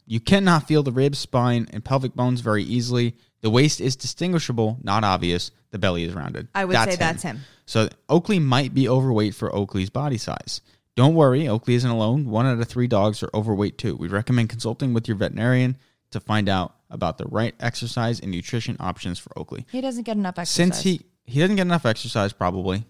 You 0.07 0.21
cannot 0.21 0.69
feel 0.69 0.83
the 0.83 0.93
ribs, 0.93 1.19
spine, 1.19 1.69
and 1.73 1.85
pelvic 1.85 2.15
bones 2.15 2.41
very 2.41 2.63
easily. 2.63 3.17
The 3.41 3.51
waist 3.51 3.81
is 3.81 3.97
distinguishable, 3.97 4.79
not 4.83 5.05
obvious. 5.05 5.51
The 5.71 5.79
belly 5.79 6.05
is 6.05 6.15
rounded. 6.15 6.49
I 6.55 6.65
would 6.65 6.77
say 6.77 6.97
that's 6.97 7.23
him. 7.23 7.41
So 7.67 7.89
Oakley 8.09 8.39
might 8.39 8.75
be 8.75 8.89
overweight 8.89 9.35
for 9.35 9.55
Oakley's 9.55 9.91
body 9.91 10.19
size. 10.19 10.61
Don't 10.97 11.15
worry, 11.15 11.49
Oakley 11.49 11.75
isn't 11.75 11.91
alone. 11.91 12.27
One 12.27 12.47
out 12.47 12.61
of 12.61 12.69
three 12.69 12.87
dogs 12.87 13.23
are 13.23 13.31
overweight 13.35 13.79
too. 13.79 13.97
We 13.97 14.09
recommend 14.09 14.51
consulting 14.51 14.95
with 14.95 15.09
your 15.09 15.17
veterinarian 15.17 15.77
to 16.13 16.21
find 16.21 16.49
out 16.49 16.77
about 16.91 17.19
the 17.19 17.27
right 17.27 17.55
exercise 17.59 18.21
and 18.21 18.31
nutrition 18.31 18.77
options 18.79 19.19
for 19.19 19.37
Oakley. 19.37 19.67
He 19.73 19.81
doesn't 19.81 20.05
get 20.05 20.17
enough 20.17 20.39
exercise. 20.39 20.55
Since 20.55 20.83
he 20.83 21.01
he 21.25 21.41
doesn't 21.41 21.57
get 21.57 21.63
enough 21.63 21.87
exercise 21.87 22.33
probably, 22.33 22.85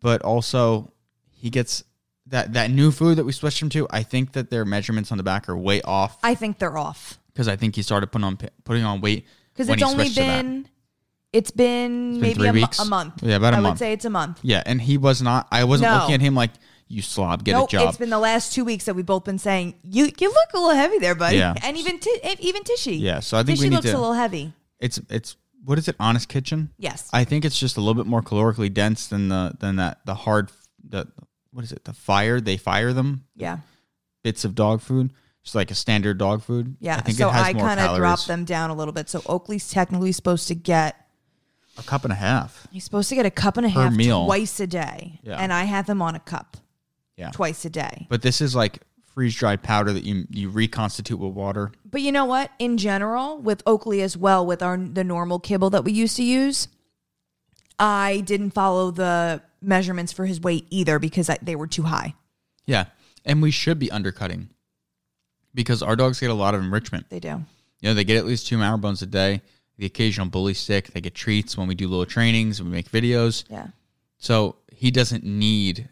but 0.00 0.22
also 0.22 0.92
he 1.30 1.50
gets 1.50 1.84
that 2.30 2.54
that 2.54 2.70
new 2.70 2.90
food 2.90 3.16
that 3.18 3.24
we 3.24 3.32
switched 3.32 3.60
him 3.62 3.68
to. 3.70 3.86
I 3.90 4.02
think 4.02 4.32
that 4.32 4.50
their 4.50 4.64
measurements 4.64 5.10
on 5.12 5.18
the 5.18 5.24
back 5.24 5.48
are 5.48 5.56
way 5.56 5.82
off 5.82 6.18
I 6.22 6.34
think 6.34 6.58
they're 6.58 6.76
off 6.78 7.18
because 7.32 7.48
I 7.48 7.56
think 7.56 7.76
he 7.76 7.82
started 7.82 8.08
putting 8.12 8.24
on 8.24 8.38
putting 8.64 8.84
on 8.84 9.00
weight 9.00 9.26
because 9.52 9.68
when 9.68 9.78
it's 9.78 9.86
he 9.86 9.92
only 9.92 10.04
switched 10.06 10.16
to 10.18 10.22
that. 10.24 10.42
been 10.42 10.68
it's 11.32 11.50
been 11.50 12.12
been 12.14 12.20
maybe 12.20 12.34
three 12.34 12.48
a, 12.48 12.52
mo- 12.52 12.60
weeks? 12.60 12.78
a 12.80 12.84
month. 12.84 13.22
Yeah, 13.22 13.36
about 13.36 13.54
a 13.54 13.56
I 13.58 13.60
month. 13.60 13.66
I 13.66 13.70
would 13.70 13.78
say 13.78 13.92
it's 13.92 14.04
a 14.04 14.10
month. 14.10 14.40
Yeah, 14.42 14.62
and 14.66 14.80
he 14.80 14.96
was 14.98 15.22
not. 15.22 15.46
I 15.52 15.64
wasn't 15.64 15.90
No. 15.92 15.98
looking 15.98 16.14
at 16.16 16.20
him 16.20 16.34
like 16.34 16.50
you 16.88 17.02
slob, 17.02 17.44
get 17.44 17.52
nope, 17.52 17.68
a 17.68 17.70
job. 17.72 17.88
it's 17.88 17.98
been 17.98 18.10
the 18.10 18.18
last 18.18 18.52
two 18.52 18.64
weeks 18.64 18.86
that 18.86 18.94
we've 18.96 19.06
both 19.06 19.22
been 19.24 19.38
saying 19.38 19.74
you 19.84 20.04
you 20.18 20.28
look 20.28 20.48
a 20.54 20.58
little 20.58 20.70
heavy 20.74 20.98
there, 20.98 21.14
buddy. 21.14 21.36
Yeah. 21.38 21.54
And 21.62 21.76
even 21.76 21.98
Ti- 22.00 22.20
even 22.40 22.62
Tishy. 22.64 22.96
Yeah, 22.98 23.20
so 23.20 23.38
I 23.38 23.42
think 23.44 23.58
Tishy 23.58 23.66
we 23.66 23.70
need 23.70 23.76
looks 23.76 23.86
to- 23.90 23.96
a 23.96 23.98
little 23.98 24.14
heavy. 24.14 24.52
It's 24.80 25.00
it's 25.08 25.36
what 25.64 25.78
is 25.78 25.86
it? 25.88 25.94
Honest 26.00 26.28
Kitchen. 26.28 26.70
Yes. 26.78 27.08
I 27.12 27.22
think 27.24 27.44
it's 27.44 27.58
just 27.58 27.76
a 27.76 27.80
little 27.80 27.94
bit 28.02 28.08
more 28.08 28.22
calorically 28.22 28.72
dense 28.72 29.06
than 29.06 29.28
the 29.28 29.52
than 29.60 29.76
that 29.76 30.00
the 30.06 30.14
hard 30.14 30.50
the 30.88 31.06
what 31.52 31.64
is 31.64 31.72
it? 31.72 31.84
The 31.84 31.92
fire 31.92 32.40
they 32.40 32.56
fire 32.56 32.92
them 32.92 33.24
yeah. 33.36 33.58
bits 34.22 34.44
of 34.44 34.54
dog 34.54 34.80
food, 34.80 35.12
just 35.42 35.54
like 35.54 35.70
a 35.70 35.74
standard 35.74 36.18
dog 36.18 36.42
food. 36.42 36.76
Yeah. 36.80 36.96
I 36.96 37.00
think 37.00 37.18
so 37.18 37.28
it 37.28 37.32
has 37.32 37.46
I 37.46 37.52
kind 37.52 37.80
of 37.80 37.96
dropped 37.96 38.26
them 38.26 38.44
down 38.44 38.70
a 38.70 38.74
little 38.74 38.92
bit. 38.92 39.08
So 39.08 39.22
Oakley's 39.26 39.70
technically 39.70 40.12
supposed 40.12 40.48
to 40.48 40.54
get 40.54 40.96
a 41.78 41.82
cup 41.82 42.04
and 42.04 42.12
a 42.12 42.16
half. 42.16 42.66
he's 42.70 42.84
supposed 42.84 43.08
to 43.08 43.14
get 43.14 43.26
a 43.26 43.30
cup 43.30 43.56
and 43.56 43.64
a 43.66 43.70
Per 43.70 43.82
half 43.84 43.94
meal. 43.94 44.26
twice 44.26 44.60
a 44.60 44.66
day. 44.66 45.20
Yeah. 45.22 45.36
And 45.36 45.52
I 45.52 45.64
have 45.64 45.88
him 45.88 46.02
on 46.02 46.14
a 46.14 46.20
cup 46.20 46.56
Yeah, 47.16 47.30
twice 47.30 47.64
a 47.64 47.70
day. 47.70 48.06
but 48.10 48.22
this 48.22 48.40
is 48.40 48.54
like 48.54 48.80
freeze 49.14 49.34
dried 49.34 49.62
powder 49.62 49.92
that 49.92 50.04
you 50.04 50.26
you 50.30 50.50
reconstitute 50.50 51.18
with 51.18 51.32
water. 51.32 51.72
But 51.84 52.02
you 52.02 52.12
know 52.12 52.26
what? 52.26 52.50
In 52.58 52.76
general, 52.76 53.38
with 53.38 53.62
Oakley 53.66 54.02
as 54.02 54.16
well, 54.16 54.44
with 54.46 54.62
our 54.62 54.76
the 54.76 55.04
normal 55.04 55.38
kibble 55.40 55.70
that 55.70 55.84
we 55.84 55.92
used 55.92 56.16
to 56.16 56.22
use, 56.22 56.68
I 57.78 58.22
didn't 58.26 58.50
follow 58.50 58.90
the 58.90 59.42
measurements 59.62 60.12
for 60.12 60.26
his 60.26 60.40
weight 60.40 60.66
either 60.70 60.98
because 60.98 61.28
I, 61.30 61.38
they 61.42 61.56
were 61.56 61.66
too 61.66 61.82
high. 61.84 62.14
Yeah, 62.66 62.86
and 63.24 63.42
we 63.42 63.50
should 63.50 63.78
be 63.78 63.90
undercutting 63.90 64.48
because 65.54 65.82
our 65.82 65.96
dogs 65.96 66.20
get 66.20 66.30
a 66.30 66.34
lot 66.34 66.54
of 66.54 66.60
enrichment. 66.62 67.06
They 67.10 67.20
do. 67.20 67.28
You 67.80 67.88
know, 67.88 67.94
they 67.94 68.04
get 68.04 68.16
at 68.18 68.26
least 68.26 68.46
two 68.46 68.58
marrow 68.58 68.76
bones 68.76 69.02
a 69.02 69.06
day. 69.06 69.42
The 69.78 69.86
occasional 69.86 70.26
bully 70.28 70.54
stick. 70.54 70.88
They 70.88 71.00
get 71.00 71.14
treats 71.14 71.56
when 71.56 71.66
we 71.66 71.74
do 71.74 71.88
little 71.88 72.04
trainings. 72.04 72.62
We 72.62 72.68
make 72.68 72.90
videos. 72.90 73.44
Yeah. 73.48 73.68
So 74.18 74.56
he 74.72 74.90
doesn't 74.90 75.24
need 75.24 75.88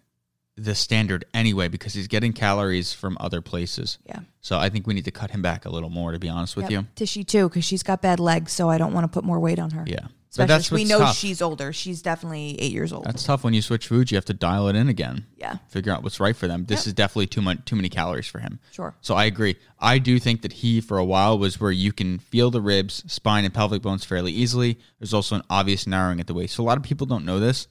the 0.56 0.74
standard 0.74 1.24
anyway 1.32 1.68
because 1.68 1.94
he's 1.94 2.08
getting 2.08 2.32
calories 2.32 2.92
from 2.92 3.16
other 3.20 3.40
places. 3.40 3.96
Yeah. 4.04 4.20
So 4.42 4.58
I 4.58 4.68
think 4.68 4.86
we 4.86 4.92
need 4.92 5.06
to 5.06 5.10
cut 5.10 5.30
him 5.30 5.40
back 5.40 5.64
a 5.64 5.70
little 5.70 5.88
more, 5.88 6.12
to 6.12 6.18
be 6.18 6.28
honest 6.28 6.56
with 6.56 6.64
Yep. 6.64 6.70
you. 6.70 6.86
Tishy 6.96 7.24
too, 7.24 7.48
because 7.48 7.64
she's 7.64 7.82
got 7.82 8.02
bad 8.02 8.20
legs, 8.20 8.52
so 8.52 8.68
I 8.68 8.76
don't 8.76 8.92
want 8.92 9.04
to 9.04 9.08
put 9.08 9.24
more 9.24 9.38
weight 9.40 9.58
on 9.58 9.70
her. 9.70 9.84
Yeah. 9.86 10.08
That's 10.46 10.70
we 10.70 10.84
know 10.84 10.98
tough. 11.00 11.16
she's 11.16 11.42
older. 11.42 11.72
She's 11.72 12.00
definitely 12.02 12.60
eight 12.60 12.72
years 12.72 12.92
old. 12.92 13.04
That's 13.06 13.24
tough 13.24 13.42
when 13.42 13.54
you 13.54 13.62
switch 13.62 13.88
foods. 13.88 14.12
You 14.12 14.16
have 14.16 14.24
to 14.26 14.34
dial 14.34 14.68
it 14.68 14.76
in 14.76 14.88
again. 14.88 15.26
yeah. 15.36 15.56
Figure 15.68 15.92
out 15.92 16.02
what's 16.04 16.20
right 16.20 16.36
for 16.36 16.46
them. 16.46 16.64
This 16.66 16.80
Yep. 16.80 16.86
is 16.86 16.92
definitely 16.94 17.26
too 17.26 17.42
much, 17.42 17.64
too 17.64 17.74
many 17.76 17.88
calories 17.88 18.26
for 18.26 18.38
him. 18.38 18.60
Sure. 18.72 18.94
So 19.00 19.14
I 19.14 19.24
agree. 19.24 19.56
I 19.80 19.98
do 19.98 20.18
think 20.18 20.42
that 20.42 20.52
he, 20.52 20.80
for 20.80 20.98
a 20.98 21.04
while, 21.04 21.38
was 21.38 21.58
where 21.60 21.72
you 21.72 21.92
can 21.92 22.18
feel 22.18 22.50
the 22.50 22.60
ribs, 22.60 23.02
spine, 23.12 23.44
and 23.44 23.52
pelvic 23.52 23.82
bones 23.82 24.04
fairly 24.04 24.32
easily. 24.32 24.78
There's 25.00 25.14
also 25.14 25.34
an 25.36 25.42
obvious 25.50 25.86
narrowing 25.86 26.20
at 26.20 26.26
the 26.28 26.34
waist. 26.34 26.54
So 26.54 26.62
a 26.62 26.66
lot 26.66 26.76
of 26.76 26.82
people 26.84 27.06
don't 27.06 27.24
know 27.24 27.40
this. 27.40 27.66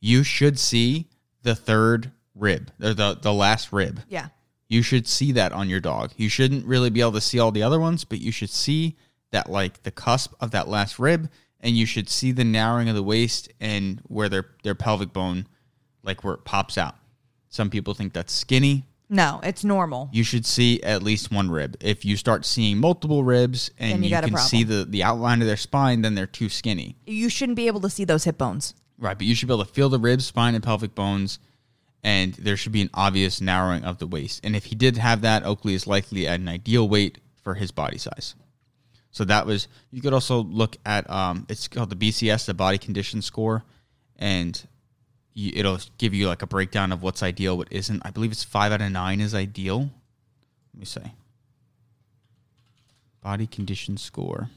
You 0.00 0.22
should 0.22 0.58
see 0.58 1.08
the 1.42 1.54
third 1.54 2.12
rib, 2.34 2.70
or 2.82 2.92
the 2.92 3.16
the 3.20 3.32
last 3.32 3.72
rib. 3.72 4.00
Yeah. 4.08 4.28
You 4.68 4.82
should 4.82 5.06
see 5.06 5.32
that 5.32 5.52
on 5.52 5.68
your 5.68 5.80
dog. 5.80 6.12
You 6.16 6.28
shouldn't 6.28 6.66
really 6.66 6.90
be 6.90 7.00
able 7.00 7.12
to 7.12 7.20
see 7.20 7.38
all 7.38 7.52
the 7.52 7.62
other 7.62 7.78
ones, 7.78 8.04
but 8.04 8.20
you 8.20 8.32
should 8.32 8.50
see 8.50 8.96
that 9.30 9.48
like 9.48 9.82
the 9.84 9.90
cusp 9.90 10.32
of 10.40 10.50
that 10.50 10.66
last 10.68 10.98
rib, 10.98 11.30
and 11.60 11.76
you 11.76 11.86
should 11.86 12.08
see 12.08 12.32
the 12.32 12.44
narrowing 12.44 12.88
of 12.88 12.94
the 12.94 13.02
waist 13.02 13.50
and 13.60 14.00
where 14.06 14.28
their 14.28 14.46
their 14.62 14.74
pelvic 14.74 15.12
bone, 15.12 15.46
like 16.02 16.24
where 16.24 16.34
it 16.34 16.44
pops 16.44 16.78
out. 16.78 16.96
Some 17.48 17.70
people 17.70 17.94
think 17.94 18.12
that's 18.12 18.32
skinny. 18.32 18.84
No, 19.08 19.40
it's 19.42 19.62
normal. 19.62 20.08
You 20.12 20.24
should 20.24 20.44
see 20.44 20.82
at 20.82 21.02
least 21.02 21.30
one 21.30 21.48
rib. 21.50 21.76
If 21.80 22.04
you 22.04 22.16
start 22.16 22.44
seeing 22.44 22.78
multiple 22.78 23.22
ribs 23.22 23.70
and 23.78 23.92
Then 23.92 24.02
you 24.02 24.08
you, 24.08 24.10
got 24.10 24.24
a 24.24 24.28
can 24.28 24.38
see 24.38 24.64
the, 24.64 24.84
the 24.84 25.04
outline 25.04 25.40
of 25.40 25.46
their 25.46 25.56
spine, 25.56 26.02
then 26.02 26.16
they're 26.16 26.26
too 26.26 26.48
skinny. 26.48 26.96
You 27.06 27.28
shouldn't 27.28 27.56
be 27.56 27.68
able 27.68 27.80
to 27.82 27.90
see 27.90 28.04
those 28.04 28.24
hip 28.24 28.36
bones. 28.36 28.74
Right, 28.98 29.16
but 29.16 29.26
you 29.26 29.34
should 29.34 29.46
be 29.46 29.54
able 29.54 29.64
to 29.64 29.72
feel 29.72 29.88
the 29.88 30.00
ribs, 30.00 30.26
spine, 30.26 30.54
and 30.54 30.64
pelvic 30.64 30.94
bones, 30.94 31.38
and 32.02 32.34
there 32.34 32.56
should 32.56 32.72
be 32.72 32.80
an 32.80 32.90
obvious 32.94 33.40
narrowing 33.40 33.84
of 33.84 33.98
the 33.98 34.06
waist. 34.06 34.40
And 34.42 34.56
if 34.56 34.64
he 34.64 34.74
did 34.74 34.96
have 34.96 35.20
that, 35.20 35.44
Oakley 35.44 35.74
is 35.74 35.86
likely 35.86 36.26
at 36.26 36.40
an 36.40 36.48
ideal 36.48 36.88
weight 36.88 37.18
for 37.42 37.54
his 37.54 37.70
body 37.70 37.98
size. 37.98 38.34
So 39.16 39.24
that 39.24 39.46
was. 39.46 39.66
You 39.90 40.02
could 40.02 40.12
also 40.12 40.42
look 40.42 40.76
at 40.84 41.08
um, 41.08 41.46
it's 41.48 41.68
called 41.68 41.88
the 41.88 41.96
BCS, 41.96 42.44
the 42.44 42.52
Body 42.52 42.76
Condition 42.76 43.22
Score, 43.22 43.64
and 44.16 44.62
you, 45.32 45.52
it'll 45.54 45.78
give 45.96 46.12
you 46.12 46.28
like 46.28 46.42
a 46.42 46.46
breakdown 46.46 46.92
of 46.92 47.02
what's 47.02 47.22
ideal, 47.22 47.56
what 47.56 47.68
isn't. 47.70 48.02
I 48.04 48.10
believe 48.10 48.30
it's 48.30 48.44
five 48.44 48.72
out 48.72 48.82
of 48.82 48.92
nine 48.92 49.22
is 49.22 49.34
ideal. 49.34 49.88
Let 50.74 50.78
me 50.78 50.84
say. 50.84 51.14
Body 53.22 53.46
Condition 53.46 53.96
Score. 53.96 54.50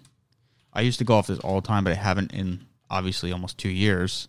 I 0.73 0.81
used 0.81 0.99
to 0.99 1.05
go 1.05 1.13
off 1.13 1.27
this 1.27 1.39
all 1.39 1.61
the 1.61 1.65
time, 1.65 1.85
but 1.85 1.93
I 1.93 1.95
haven't 1.95 2.33
in 2.33 2.65
obviously 2.89 3.31
almost 3.31 3.57
two 3.57 3.69
years. 3.69 4.27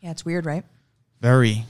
Yeah, 0.00 0.12
it's 0.12 0.24
weird, 0.24 0.46
right? 0.46 0.64
Very, 1.20 1.64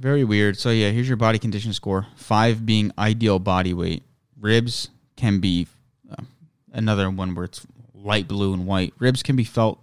very 0.00 0.24
weird. 0.24 0.58
So 0.58 0.70
yeah, 0.70 0.90
here's 0.90 1.06
your 1.06 1.18
body 1.18 1.38
condition 1.38 1.72
score. 1.72 2.08
Five 2.16 2.66
being 2.66 2.90
ideal 2.98 3.38
body 3.38 3.74
weight. 3.74 4.02
Ribs 4.40 4.88
can 5.14 5.38
be 5.38 5.68
another 6.76 7.10
one 7.10 7.34
where 7.34 7.46
it's 7.46 7.66
light 7.94 8.28
blue 8.28 8.52
and 8.52 8.66
white. 8.66 8.94
Ribs 8.98 9.22
can 9.22 9.34
be 9.34 9.44
felt 9.44 9.80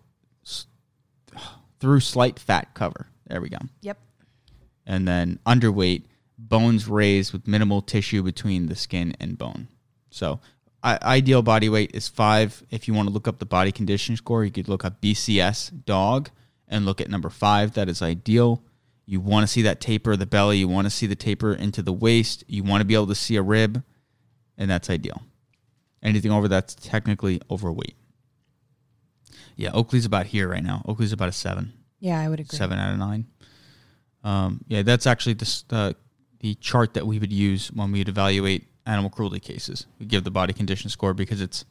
through 1.79 1.99
slight 1.99 2.39
fat 2.39 2.73
cover. 2.73 3.07
There 3.27 3.41
we 3.41 3.49
go. 3.49 3.57
Yep. 3.81 3.99
And 4.85 5.07
then 5.07 5.39
underweight, 5.45 6.03
bones 6.37 6.87
raised 6.87 7.33
with 7.33 7.47
minimal 7.47 7.81
tissue 7.81 8.23
between 8.23 8.67
the 8.67 8.75
skin 8.75 9.15
and 9.19 9.37
bone. 9.37 9.67
So 10.09 10.39
I, 10.83 10.99
ideal 11.01 11.41
body 11.41 11.67
weight 11.69 11.91
is 11.93 12.07
five. 12.07 12.63
If 12.69 12.87
you 12.87 12.93
want 12.93 13.07
to 13.07 13.13
look 13.13 13.27
up 13.27 13.39
the 13.39 13.45
body 13.45 13.71
condition 13.71 14.15
score, 14.15 14.45
you 14.45 14.51
could 14.51 14.69
look 14.69 14.85
up 14.85 15.01
BCS 15.01 15.85
dog 15.85 16.29
and 16.67 16.85
look 16.85 17.01
at 17.01 17.09
number 17.09 17.29
five. 17.29 17.73
That 17.73 17.89
is 17.89 18.01
ideal. 18.01 18.63
You 19.05 19.19
want 19.19 19.43
to 19.43 19.51
see 19.51 19.63
that 19.63 19.81
taper 19.81 20.13
of 20.13 20.19
the 20.19 20.25
belly. 20.25 20.59
You 20.59 20.67
want 20.67 20.85
to 20.85 20.91
see 20.91 21.07
the 21.07 21.15
taper 21.15 21.53
into 21.53 21.81
the 21.81 21.91
waist. 21.91 22.43
You 22.47 22.63
want 22.63 22.81
to 22.81 22.85
be 22.85 22.93
able 22.93 23.07
to 23.07 23.15
see 23.15 23.35
a 23.35 23.41
rib, 23.41 23.83
and 24.57 24.69
that's 24.69 24.89
ideal. 24.89 25.21
Anything 26.03 26.31
over 26.31 26.47
that's 26.47 26.75
technically 26.75 27.41
overweight. 27.49 27.95
Yeah, 29.55 29.71
Oakley's 29.71 30.05
about 30.05 30.25
here 30.27 30.49
right 30.49 30.63
now. 30.63 30.83
Oakley's 30.85 31.13
about 31.13 31.29
a 31.29 31.33
seven 31.33 31.73
Yeah, 31.99 32.19
I 32.19 32.27
would 32.29 32.39
agree. 32.39 32.57
seven 32.57 32.77
out 32.77 32.91
of 32.91 32.99
nine. 32.99 33.25
Um, 34.23 34.61
yeah, 34.67 34.81
that's 34.81 35.07
actually 35.07 35.33
the, 35.33 35.95
the 36.39 36.55
chart 36.55 36.93
that 36.95 37.05
we 37.07 37.19
would 37.19 37.31
use 37.31 37.71
when 37.71 37.91
we 37.91 37.99
would 37.99 38.09
evaluate 38.09 38.65
animal 38.85 39.09
cruelty 39.09 39.39
cases. 39.39 39.85
We 39.99 40.05
give 40.05 40.23
the 40.23 40.31
body 40.31 40.53
condition 40.53 40.89
score 40.89 41.13
because 41.13 41.41
it's 41.41 41.65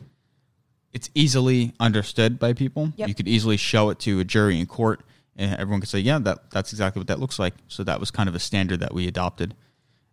it's 0.93 1.09
easily 1.15 1.73
understood 1.81 2.39
by 2.39 2.53
people. 2.53 2.93
Yep. 2.97 3.09
You 3.09 3.15
could 3.15 3.29
easily 3.29 3.57
show 3.57 3.89
it 3.91 3.99
to 4.01 4.21
a 4.21 4.25
jury 4.25 4.61
in 4.61 4.67
court, 4.67 5.03
and 5.37 5.59
everyone 5.59 5.81
could 5.81 5.89
say, 5.89 5.99
"Yeah, 6.01 6.19
that 6.21 6.51
that's 6.51 6.73
exactly 6.73 7.01
what 7.01 7.07
that 7.09 7.19
looks 7.19 7.39
like." 7.39 7.55
So 7.69 7.83
that 7.85 7.99
was 7.99 8.11
kind 8.11 8.29
of 8.29 8.35
a 8.35 8.39
standard 8.39 8.81
that 8.81 8.93
we 8.93 9.09
adopted, 9.09 9.55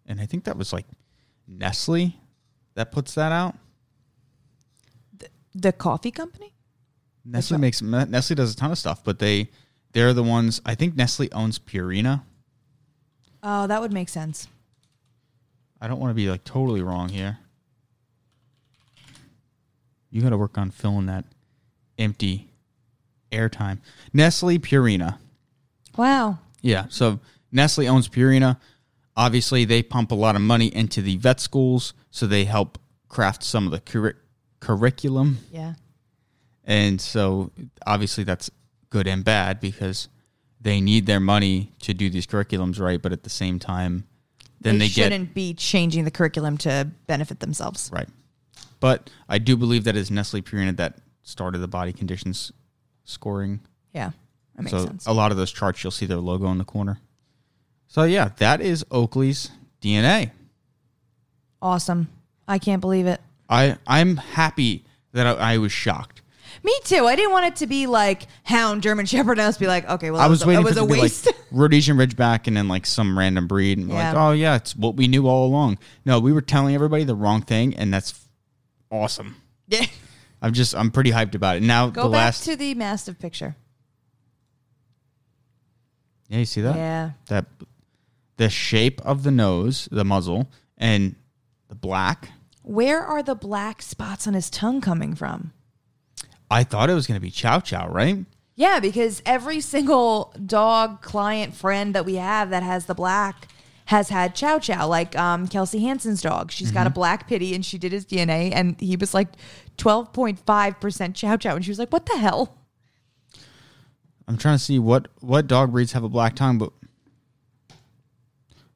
and 0.06 0.22
I 0.22 0.26
think 0.26 0.46
that 0.46 0.58
was 0.58 0.72
like 0.72 0.86
Nestle 1.48 2.16
that 2.76 2.92
puts 2.94 3.14
that 3.16 3.34
out. 3.34 3.56
The 5.56 5.72
coffee 5.72 6.12
company? 6.12 6.54
Nestle 7.26 7.56
what- 7.56 7.62
makes 7.62 7.82
Nestle 7.82 8.36
does 8.36 8.54
a 8.54 8.56
ton 8.56 8.72
of 8.72 8.78
stuff, 8.78 9.04
but 9.04 9.20
they 9.20 9.50
they're 9.94 10.14
the 10.14 10.24
ones. 10.24 10.62
I 10.66 10.76
think 10.76 10.96
Nestle 10.96 11.30
owns 11.32 11.58
Purina. 11.60 12.24
Oh, 13.42 13.68
that 13.68 13.82
would 13.82 13.94
make 13.94 14.10
sense. 14.10 14.48
I 15.82 15.88
don't 15.88 16.00
want 16.00 16.12
to 16.12 16.16
be 16.16 16.30
like 16.30 16.44
totally 16.44 16.82
wrong 16.82 17.10
here. 17.10 17.40
You 20.12 20.22
got 20.22 20.30
to 20.30 20.38
work 20.38 20.58
on 20.58 20.72
filling 20.72 21.06
that 21.06 21.26
empty 21.98 22.50
airtime. 23.32 23.80
Nestle 24.12 24.58
Purina. 24.60 25.18
Wow. 25.98 26.40
Yeah. 26.62 26.86
So 26.90 27.20
Nestle 27.52 27.88
owns 27.88 28.10
Purina. 28.10 28.58
Obviously, 29.16 29.66
they 29.66 29.84
pump 29.84 30.12
a 30.12 30.16
lot 30.16 30.36
of 30.36 30.42
money 30.42 30.68
into 30.74 31.02
the 31.02 31.18
vet 31.18 31.40
schools, 31.40 31.94
so 32.10 32.26
they 32.26 32.46
help 32.46 32.78
craft 33.08 33.44
some 33.44 33.66
of 33.66 33.72
the 33.72 33.80
curri- 33.82 34.16
curriculum. 34.60 35.40
Yeah. 35.52 35.74
And 36.64 37.00
so 37.02 37.52
obviously 37.86 38.24
that's 38.24 38.52
good 38.90 39.08
and 39.08 39.24
bad 39.24 39.60
because 39.60 40.08
they 40.62 40.82
need 40.82 41.06
their 41.06 41.20
money 41.20 41.72
to 41.82 41.94
do 41.94 42.10
these 42.10 42.28
curriculums 42.28 42.80
right, 42.80 43.02
but 43.02 43.12
at 43.12 43.24
the 43.24 43.30
same 43.30 43.60
time, 43.60 44.06
then 44.62 44.78
they, 44.78 44.86
they, 44.86 44.90
shouldn't 44.90 45.34
be 45.34 45.54
changing 45.54 46.04
the 46.04 46.12
curriculum 46.12 46.58
to 46.60 46.90
benefit 47.08 47.40
themselves. 47.40 47.90
right. 47.94 48.10
But 48.82 49.10
I 49.28 49.40
do 49.40 49.58
believe 49.58 49.86
that 49.86 49.96
is 49.96 50.10
Nestle 50.10 50.42
Purina 50.42 50.76
that 50.78 51.00
started 51.24 51.60
the 51.60 51.68
body 51.68 51.92
conditions 51.94 52.52
scoring. 53.04 53.60
Yeah. 53.94 54.12
That 54.56 54.64
makes 54.64 54.72
so 54.72 54.86
sense. 54.86 55.06
a 55.06 55.14
lot 55.14 55.32
of 55.32 55.38
those 55.38 55.52
charts 55.52 55.84
you'll 55.84 55.92
see 55.92 56.06
their 56.06 56.18
logo 56.18 56.50
in 56.52 56.58
the 56.58 56.66
corner. 56.66 57.00
So 57.88 58.04
yeah, 58.04 58.32
that 58.38 58.62
is 58.62 58.86
Oakley's 58.92 59.50
DNA. 59.82 60.32
Awesome. 61.62 62.08
I 62.48 62.60
can't 62.60 62.82
believe 62.82 63.08
it. 63.08 63.22
I 63.50 63.78
I'm 63.88 64.18
happy 64.18 64.86
that 65.14 65.26
I, 65.28 65.54
I 65.54 65.58
was 65.58 65.72
shocked. 65.72 66.22
Me 66.62 66.74
too. 66.84 67.06
I 67.06 67.16
didn't 67.16 67.32
want 67.32 67.46
it 67.46 67.56
to 67.58 67.68
be 67.68 67.88
like 67.88 68.24
Hound, 68.44 68.84
German 68.84 69.06
Shepherd, 69.06 69.40
and 69.40 69.48
was 69.48 69.58
be 69.58 69.68
like, 69.68 69.90
okay, 69.90 70.12
well, 70.12 70.20
I 70.20 70.28
was 70.28 70.40
was, 70.40 70.46
waiting 70.48 70.64
that 70.66 70.70
was 70.70 70.78
for 70.78 70.82
it 70.82 70.84
a 70.84 70.88
to 70.88 70.94
be 70.94 71.02
waste. 71.02 71.26
like 71.28 71.36
Rhodesian 71.52 71.96
Ridgeback 71.98 72.48
and 72.48 72.58
then 72.58 72.68
like 72.68 72.86
some 72.86 73.18
random 73.18 73.48
breed, 73.48 73.78
and 73.78 73.88
we're 73.88 73.96
like, 73.96 74.16
oh 74.16 74.32
yeah, 74.32 74.56
it's 74.56 74.76
what 74.76 74.96
we 74.96 75.08
knew 75.08 75.26
all 75.28 75.46
along. 75.48 75.78
No, 76.06 76.20
we 76.20 76.34
were 76.34 76.42
telling 76.42 76.76
everybody 76.76 77.06
the 77.06 77.16
wrong 77.16 77.42
thing, 77.42 77.76
and 77.76 77.94
that's 77.94 78.20
awesome. 78.92 79.38
yeah. 79.68 79.86
I'm 80.42 80.54
just 80.54 80.76
I'm 80.76 80.92
pretty 80.92 81.12
hyped 81.12 81.36
about 81.36 81.58
it. 81.58 81.64
Now 81.64 81.90
Go 81.90 82.04
the 82.04 82.10
back 82.10 82.18
last, 82.18 82.44
to 82.46 82.56
the 82.56 82.74
Mastiff 82.74 83.20
picture. 83.20 83.56
yeah, 86.30 86.40
you 86.40 86.46
see 86.46 86.62
that 86.62 86.76
Yeah. 86.76 87.12
that 87.28 87.46
the 88.38 88.50
shape 88.50 89.02
of 89.06 89.24
the 89.24 89.32
nose, 89.32 89.88
the 89.92 90.06
muzzle, 90.06 90.50
and 90.78 91.16
the 91.68 91.76
black. 91.76 92.30
Where 92.70 93.02
are 93.02 93.24
the 93.24 93.34
black 93.34 93.82
spots 93.82 94.28
on 94.28 94.36
his 94.36 94.48
tongue 94.48 94.80
coming 94.80 95.16
from? 95.16 95.54
I 96.52 96.64
thought 96.64 96.92
it 96.92 96.94
was 96.94 97.08
gonna 97.08 97.20
be 97.20 97.32
Chow 97.32 97.62
Chow, 97.62 97.90
right? 97.90 98.26
Yeah, 98.56 98.80
because 98.80 99.24
every 99.26 99.60
single 99.60 100.32
dog 100.46 101.02
client 101.02 101.56
friend 101.56 101.96
that 101.96 102.06
we 102.06 102.18
have 102.18 102.52
that 102.52 102.62
has 102.62 102.86
the 102.86 102.94
black 102.94 103.48
has 103.86 104.10
had 104.10 104.36
Chow 104.36 104.60
Chow, 104.60 104.88
like 104.88 105.18
um, 105.18 105.48
Kelsey 105.48 105.80
Hansen's 105.80 106.22
dog. 106.22 106.52
She's 106.52 106.70
got 106.70 106.86
a 106.86 106.92
black 106.92 107.28
pity 107.28 107.56
and 107.56 107.66
she 107.66 107.80
did 107.80 107.92
his 107.92 108.06
DNA 108.06 108.52
and 108.54 108.80
he 108.80 108.96
was 108.96 109.16
like 109.16 109.30
12.5% 109.80 111.16
Chow 111.16 111.38
Chow. 111.38 111.56
And 111.56 111.66
she 111.66 111.72
was 111.72 111.80
like, 111.80 111.92
what 111.92 112.06
the 112.06 112.20
hell? 112.20 112.56
I'm 114.28 114.38
trying 114.38 114.60
to 114.60 114.64
see 114.64 114.78
what 114.78 115.08
what 115.22 115.48
dog 115.48 115.72
breeds 115.72 115.94
have 115.94 116.04
a 116.04 116.10
black 116.10 116.36
tongue, 116.36 116.60
but 116.60 116.72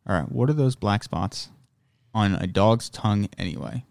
all 0.08 0.16
right, 0.16 0.32
what 0.32 0.50
are 0.50 0.54
those 0.54 0.76
black 0.76 1.04
spots 1.04 1.50
on 2.14 2.36
a 2.36 2.48
dog's 2.48 2.90
tongue 2.90 3.28
anyway? 3.38 3.86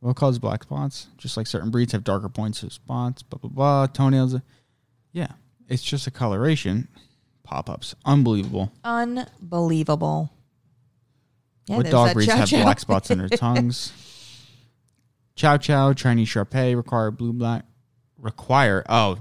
What 0.00 0.16
causes 0.16 0.38
black 0.38 0.62
spots? 0.62 1.08
Just 1.18 1.36
like 1.36 1.46
certain 1.46 1.70
breeds 1.70 1.92
have 1.92 2.04
darker 2.04 2.28
points 2.28 2.62
of 2.62 2.72
spots, 2.72 3.22
blah 3.22 3.38
blah 3.38 3.50
blah. 3.50 3.86
Toenails, 3.86 4.36
yeah, 5.12 5.32
it's 5.68 5.82
just 5.82 6.06
a 6.06 6.10
coloration. 6.10 6.88
Pop 7.42 7.68
ups, 7.68 7.94
unbelievable. 8.04 8.72
Unbelievable. 8.84 10.30
Yeah, 11.66 11.76
what 11.78 11.90
dog 11.90 12.14
breeds 12.14 12.30
Chow 12.30 12.38
have 12.38 12.48
Chow. 12.48 12.62
black 12.62 12.80
spots 12.80 13.10
on 13.10 13.18
their 13.18 13.28
tongues? 13.30 13.92
Chow 15.36 15.56
Chow, 15.56 15.92
Chinese 15.92 16.28
Shar-Pei 16.28 16.74
require 16.74 17.10
blue 17.10 17.32
black. 17.32 17.64
Require 18.18 18.84
oh, 18.88 19.18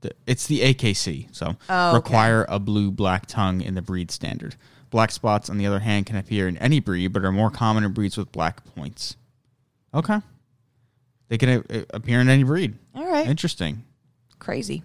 the, 0.00 0.12
it's 0.26 0.46
the 0.46 0.60
AKC. 0.60 1.34
So 1.34 1.56
Oh, 1.68 1.88
okay. 1.88 1.96
require 1.96 2.46
a 2.48 2.58
blue 2.58 2.90
black 2.90 3.26
tongue 3.26 3.60
in 3.60 3.74
the 3.74 3.82
breed 3.82 4.10
standard. 4.10 4.56
Black 4.90 5.10
spots, 5.10 5.50
on 5.50 5.58
the 5.58 5.66
other 5.66 5.80
hand, 5.80 6.06
can 6.06 6.16
appear 6.16 6.48
in 6.48 6.56
any 6.58 6.80
breed, 6.80 7.08
but 7.08 7.24
are 7.24 7.32
more 7.32 7.50
common 7.50 7.84
in 7.84 7.92
breeds 7.92 8.16
with 8.16 8.32
black 8.32 8.64
points. 8.74 9.16
Okay, 9.94 10.20
they 11.28 11.38
can 11.38 11.64
uh, 11.70 11.82
appear 11.90 12.20
in 12.20 12.28
any 12.28 12.42
breed. 12.42 12.74
All 12.94 13.06
right. 13.10 13.26
Interesting. 13.26 13.84
Crazy. 14.38 14.82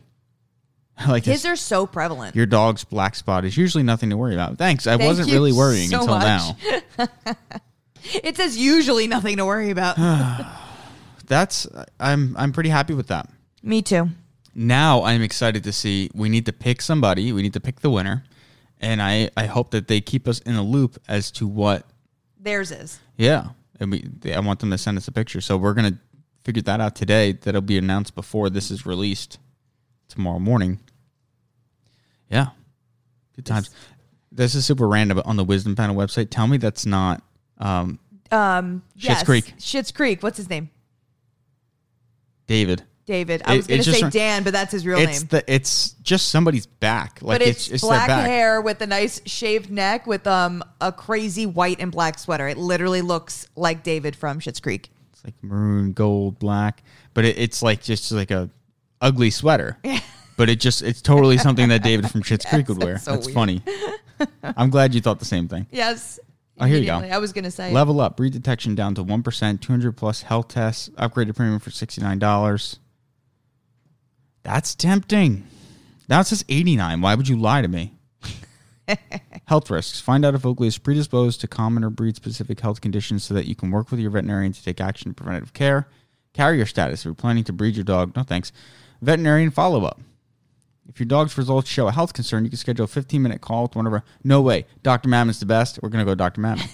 I 0.97 1.09
like 1.09 1.25
His 1.25 1.43
this. 1.43 1.51
are 1.51 1.55
so 1.55 1.85
prevalent. 1.87 2.35
Your 2.35 2.45
dog's 2.45 2.83
black 2.83 3.15
spot 3.15 3.45
is 3.45 3.55
usually 3.57 3.83
nothing 3.83 4.09
to 4.11 4.17
worry 4.17 4.33
about. 4.33 4.57
Thanks. 4.57 4.85
I 4.87 4.97
Thank 4.97 5.07
wasn't 5.07 5.31
really 5.31 5.51
worrying 5.51 5.89
so 5.89 6.01
until 6.01 6.19
much. 6.19 6.57
now. 6.97 7.07
It 8.21 8.35
says 8.35 8.57
usually 8.57 9.07
nothing 9.07 9.37
to 9.37 9.45
worry 9.45 9.69
about. 9.69 9.95
That's 11.27 11.65
I'm 12.01 12.35
I'm 12.37 12.51
pretty 12.51 12.69
happy 12.69 12.93
with 12.93 13.07
that. 13.07 13.29
Me 13.61 13.81
too. 13.81 14.09
now 14.53 15.03
I'm 15.03 15.21
excited 15.21 15.63
to 15.63 15.71
see. 15.71 16.09
We 16.13 16.27
need 16.27 16.45
to 16.47 16.53
pick 16.53 16.81
somebody. 16.81 17.31
We 17.31 17.41
need 17.41 17.53
to 17.53 17.61
pick 17.61 17.79
the 17.79 17.89
winner, 17.89 18.25
and 18.83 19.01
I 19.01 19.29
I 19.35 19.45
hope 19.47 19.71
that 19.71 19.87
they 19.87 20.01
keep 20.01 20.27
us 20.27 20.39
in 20.39 20.53
the 20.55 20.61
loop 20.61 20.97
as 21.07 21.31
to 21.31 21.47
what. 21.47 21.87
Theirs 22.39 22.71
is. 22.71 22.99
Yeah, 23.17 23.49
and 23.79 23.89
we 23.91 24.05
they, 24.19 24.33
I 24.35 24.39
want 24.41 24.59
them 24.59 24.69
to 24.71 24.77
send 24.77 24.97
us 24.97 25.07
a 25.07 25.11
picture. 25.11 25.41
So 25.41 25.57
we're 25.57 25.73
gonna 25.73 25.97
figure 26.43 26.61
that 26.63 26.79
out 26.81 26.95
today. 26.95 27.31
That'll 27.31 27.61
be 27.61 27.77
announced 27.77 28.13
before 28.13 28.49
this 28.49 28.69
is 28.69 28.85
released 28.85 29.39
tomorrow 30.09 30.39
morning. 30.39 30.79
Yeah, 32.29 32.47
good 33.35 33.45
times. 33.45 33.69
This 34.31 34.55
is 34.55 34.65
super 34.65 34.87
random 34.87 35.21
on 35.25 35.37
the 35.37 35.43
Wisdom 35.43 35.75
Panel 35.75 35.95
website. 35.95 36.29
Tell 36.31 36.47
me 36.47 36.57
that's 36.57 36.85
not 36.85 37.21
um, 37.59 37.99
Um, 38.31 38.81
Schitt's 38.97 39.03
yes. 39.05 39.23
Creek. 39.23 39.53
Schitt's 39.59 39.91
Creek. 39.91 40.23
What's 40.23 40.37
his 40.37 40.49
name? 40.49 40.69
David. 42.47 42.83
David. 43.05 43.41
I 43.45 43.53
It- 43.53 43.57
was 43.57 43.67
going 43.67 43.81
to 43.83 43.93
say 43.93 44.09
Dan, 44.09 44.43
but 44.43 44.53
that's 44.53 44.71
his 44.71 44.85
real 44.85 44.97
It's 44.99 45.19
name. 45.21 45.27
the 45.29 45.53
it's 45.53 45.89
just 46.03 46.29
somebody's 46.29 46.65
back. 46.65 47.19
Like 47.21 47.39
but 47.39 47.47
it's, 47.47 47.65
it's, 47.67 47.75
it's 47.75 47.83
black 47.83 48.09
hair 48.09 48.61
with 48.61 48.81
a 48.81 48.87
nice 48.87 49.21
shaved 49.25 49.69
neck 49.69 50.07
with 50.07 50.25
um 50.27 50.63
a 50.81 50.91
crazy 50.91 51.45
white 51.45 51.79
and 51.79 51.91
black 51.91 52.17
sweater. 52.19 52.47
It 52.47 52.57
literally 52.57 53.01
looks 53.01 53.47
like 53.55 53.83
David 53.83 54.15
from 54.15 54.39
Schitt's 54.39 54.59
Creek. 54.59 54.89
It's 55.11 55.23
like 55.23 55.33
maroon, 55.41 55.91
gold, 55.93 56.39
black, 56.39 56.83
but 57.13 57.25
it, 57.25 57.37
it's 57.37 57.61
like 57.61 57.81
just 57.81 58.11
like 58.11 58.31
a 58.31 58.49
ugly 59.01 59.29
sweater. 59.29 59.77
But 60.35 60.49
it 60.49 60.59
just 60.59 60.81
it's 60.81 60.99
totally 60.99 61.37
something 61.37 61.69
that 61.69 61.83
David 61.83 62.09
from 62.09 62.23
Schitt's 62.23 62.45
Creek 62.49 62.67
would 62.67 62.81
wear. 62.81 62.93
that's 62.93 63.05
so 63.05 63.11
That's 63.11 63.31
funny. 63.31 63.61
I'm 64.43 64.71
glad 64.71 64.95
you 64.95 64.99
thought 64.99 65.19
the 65.19 65.25
same 65.25 65.47
thing. 65.47 65.67
Yes. 65.71 66.19
Oh, 66.59 66.65
here 66.65 66.79
you 66.79 66.87
go. 66.87 66.95
I 66.95 67.19
was 67.19 67.33
going 67.33 67.43
to 67.43 67.51
say. 67.51 67.71
Level 67.71 68.01
up, 68.01 68.17
breed 68.17 68.33
detection 68.33 68.73
down 68.73 68.95
to 68.95 69.03
one 69.03 69.21
percent, 69.21 69.61
two 69.61 69.71
hundred 69.73 69.91
plus 69.95 70.23
health 70.23 70.47
tests, 70.47 70.89
upgraded 70.97 71.35
premium 71.35 71.59
for 71.59 71.69
sixty 71.69 72.01
nine 72.01 72.17
dollars. 72.17 72.79
That's 74.43 74.75
tempting. 74.75 75.47
Now 76.09 76.19
it 76.19 76.27
says 76.27 76.45
eighty 76.49 76.75
nine. 76.75 77.01
Why 77.01 77.15
would 77.15 77.27
you 77.27 77.37
lie 77.37 77.61
to 77.61 77.67
me? 77.67 77.93
health 79.45 79.69
risks. 79.69 79.99
Find 79.99 80.25
out 80.25 80.35
if 80.35 80.45
Oakley 80.45 80.67
is 80.67 80.77
predisposed 80.77 81.41
to 81.41 81.47
common 81.47 81.83
or 81.83 81.89
breed 81.89 82.15
specific 82.15 82.59
health 82.59 82.81
conditions 82.81 83.23
so 83.23 83.33
that 83.33 83.47
you 83.47 83.55
can 83.55 83.71
work 83.71 83.89
with 83.91 83.99
your 83.99 84.11
veterinarian 84.11 84.53
to 84.53 84.63
take 84.63 84.81
action 84.81 85.09
in 85.09 85.15
preventative 85.15 85.53
care. 85.53 85.87
Carrier 86.33 86.65
status. 86.65 87.01
If 87.01 87.05
you're 87.05 87.13
planning 87.13 87.43
to 87.45 87.53
breed 87.53 87.75
your 87.75 87.83
dog, 87.83 88.15
no 88.15 88.23
thanks. 88.23 88.51
Veterinarian 89.01 89.51
follow 89.51 89.85
up. 89.85 89.99
If 90.89 90.99
your 90.99 91.07
dog's 91.07 91.37
results 91.37 91.69
show 91.69 91.87
a 91.87 91.91
health 91.91 92.13
concern, 92.13 92.43
you 92.43 92.49
can 92.49 92.57
schedule 92.57 92.85
a 92.85 92.87
15 92.87 93.21
minute 93.21 93.41
call 93.41 93.63
with 93.63 93.75
one 93.75 93.87
of 93.87 93.93
our. 93.93 94.03
No 94.23 94.41
way. 94.41 94.65
Dr. 94.81 95.07
Mammon's 95.07 95.39
the 95.39 95.45
best. 95.45 95.79
We're 95.81 95.89
going 95.89 96.05
to 96.05 96.09
go 96.09 96.15
Dr. 96.15 96.41
Mammon. 96.41 96.67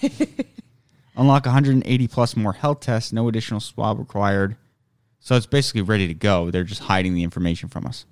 Unlock 1.16 1.44
180 1.44 2.08
plus 2.08 2.36
more 2.36 2.52
health 2.52 2.80
tests. 2.80 3.12
No 3.12 3.28
additional 3.28 3.60
swab 3.60 3.98
required. 3.98 4.56
So 5.20 5.36
it's 5.36 5.46
basically 5.46 5.82
ready 5.82 6.08
to 6.08 6.14
go. 6.14 6.50
They're 6.50 6.64
just 6.64 6.82
hiding 6.82 7.14
the 7.14 7.22
information 7.22 7.68
from 7.68 7.86
us. 7.86 8.06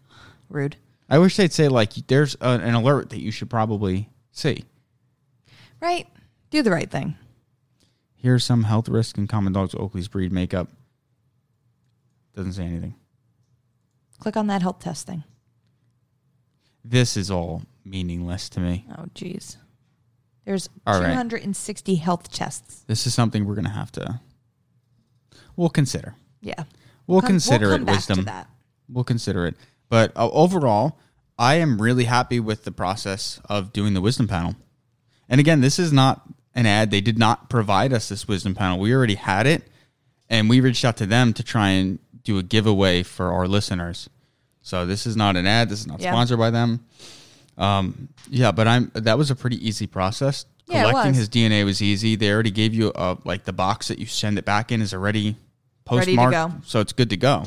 Rude. 0.48 0.76
I 1.08 1.18
wish 1.18 1.36
they'd 1.36 1.52
say, 1.52 1.68
like, 1.68 1.94
there's 2.06 2.36
a, 2.40 2.50
an 2.50 2.74
alert 2.74 3.10
that 3.10 3.20
you 3.20 3.30
should 3.30 3.48
probably 3.48 4.10
see. 4.30 4.64
Right. 5.80 6.06
Do 6.50 6.62
the 6.62 6.70
right 6.70 6.90
thing. 6.90 7.16
Here's 8.14 8.44
some 8.44 8.64
health 8.64 8.88
risks 8.88 9.18
in 9.18 9.26
common 9.26 9.52
dogs 9.52 9.74
Oakley's 9.74 10.08
breed 10.08 10.32
makeup. 10.32 10.68
Doesn't 12.34 12.52
say 12.52 12.64
anything. 12.64 12.94
Click 14.18 14.36
on 14.36 14.48
that 14.48 14.62
health 14.62 14.80
test 14.80 15.06
thing. 15.06 15.24
This 16.84 17.16
is 17.16 17.30
all 17.30 17.62
meaningless 17.84 18.48
to 18.50 18.60
me. 18.60 18.84
Oh, 18.96 19.06
jeez. 19.14 19.56
There's 20.44 20.68
All 20.86 20.94
right. 20.94 21.08
260 21.08 21.94
health 21.96 22.32
tests. 22.32 22.84
This 22.86 23.06
is 23.06 23.14
something 23.14 23.44
we're 23.44 23.54
going 23.54 23.64
to 23.64 23.70
have 23.70 23.92
to. 23.92 24.20
We'll 25.56 25.68
consider. 25.68 26.14
Yeah. 26.40 26.64
We'll 27.08 27.20
come- 27.22 27.30
consider 27.30 27.70
come 27.72 27.88
it 27.88 27.90
wisdom. 27.90 28.30
We'll 28.88 29.02
consider 29.04 29.46
it. 29.46 29.56
But 29.88 30.12
uh, 30.16 30.28
overall, 30.30 30.98
I 31.38 31.56
am 31.56 31.80
really 31.82 32.04
happy 32.04 32.38
with 32.38 32.62
the 32.64 32.70
process 32.70 33.40
of 33.48 33.72
doing 33.72 33.94
the 33.94 34.00
wisdom 34.00 34.28
panel. 34.28 34.54
And 35.28 35.40
again, 35.40 35.60
this 35.60 35.78
is 35.80 35.92
not 35.92 36.22
an 36.54 36.66
ad. 36.66 36.90
They 36.90 37.00
did 37.00 37.18
not 37.18 37.48
provide 37.50 37.92
us 37.92 38.08
this 38.08 38.28
wisdom 38.28 38.54
panel. 38.54 38.78
We 38.78 38.92
already 38.94 39.14
had 39.16 39.46
it, 39.46 39.66
and 40.30 40.48
we 40.48 40.60
reached 40.60 40.84
out 40.84 40.96
to 40.98 41.06
them 41.06 41.32
to 41.34 41.42
try 41.42 41.70
and 41.70 41.98
do 42.24 42.38
a 42.38 42.42
giveaway 42.42 43.02
for 43.02 43.32
our 43.32 43.46
listeners. 43.48 44.08
So 44.62 44.84
this 44.86 45.06
is 45.06 45.16
not 45.16 45.36
an 45.36 45.46
ad. 45.46 45.68
This 45.70 45.80
is 45.80 45.86
not 45.86 46.00
Yeah. 46.00 46.10
sponsored 46.12 46.38
by 46.38 46.50
them. 46.50 46.84
Um, 47.56 48.08
yeah, 48.30 48.52
but 48.52 48.68
I'm 48.68 48.90
that 48.94 49.18
was 49.18 49.30
a 49.30 49.34
pretty 49.36 49.66
easy 49.66 49.86
process. 49.86 50.44
Yeah, 50.66 50.90
Collecting 50.90 51.14
his 51.14 51.28
DNA 51.30 51.64
was 51.64 51.80
easy. 51.80 52.14
They 52.16 52.30
already 52.30 52.50
gave 52.50 52.74
you 52.74 52.92
a 52.94 53.16
like 53.24 53.44
the 53.44 53.52
box 53.54 53.88
that 53.88 53.98
you 53.98 54.04
send 54.06 54.38
it 54.38 54.44
back 54.44 54.70
in 54.70 54.82
is 54.82 54.92
already 54.92 55.36
Ready 55.90 56.16
to 56.16 56.31
go. 56.31 56.53
so 56.64 56.81
it's 56.81 56.92
good 56.92 57.11
to 57.11 57.16
go. 57.16 57.44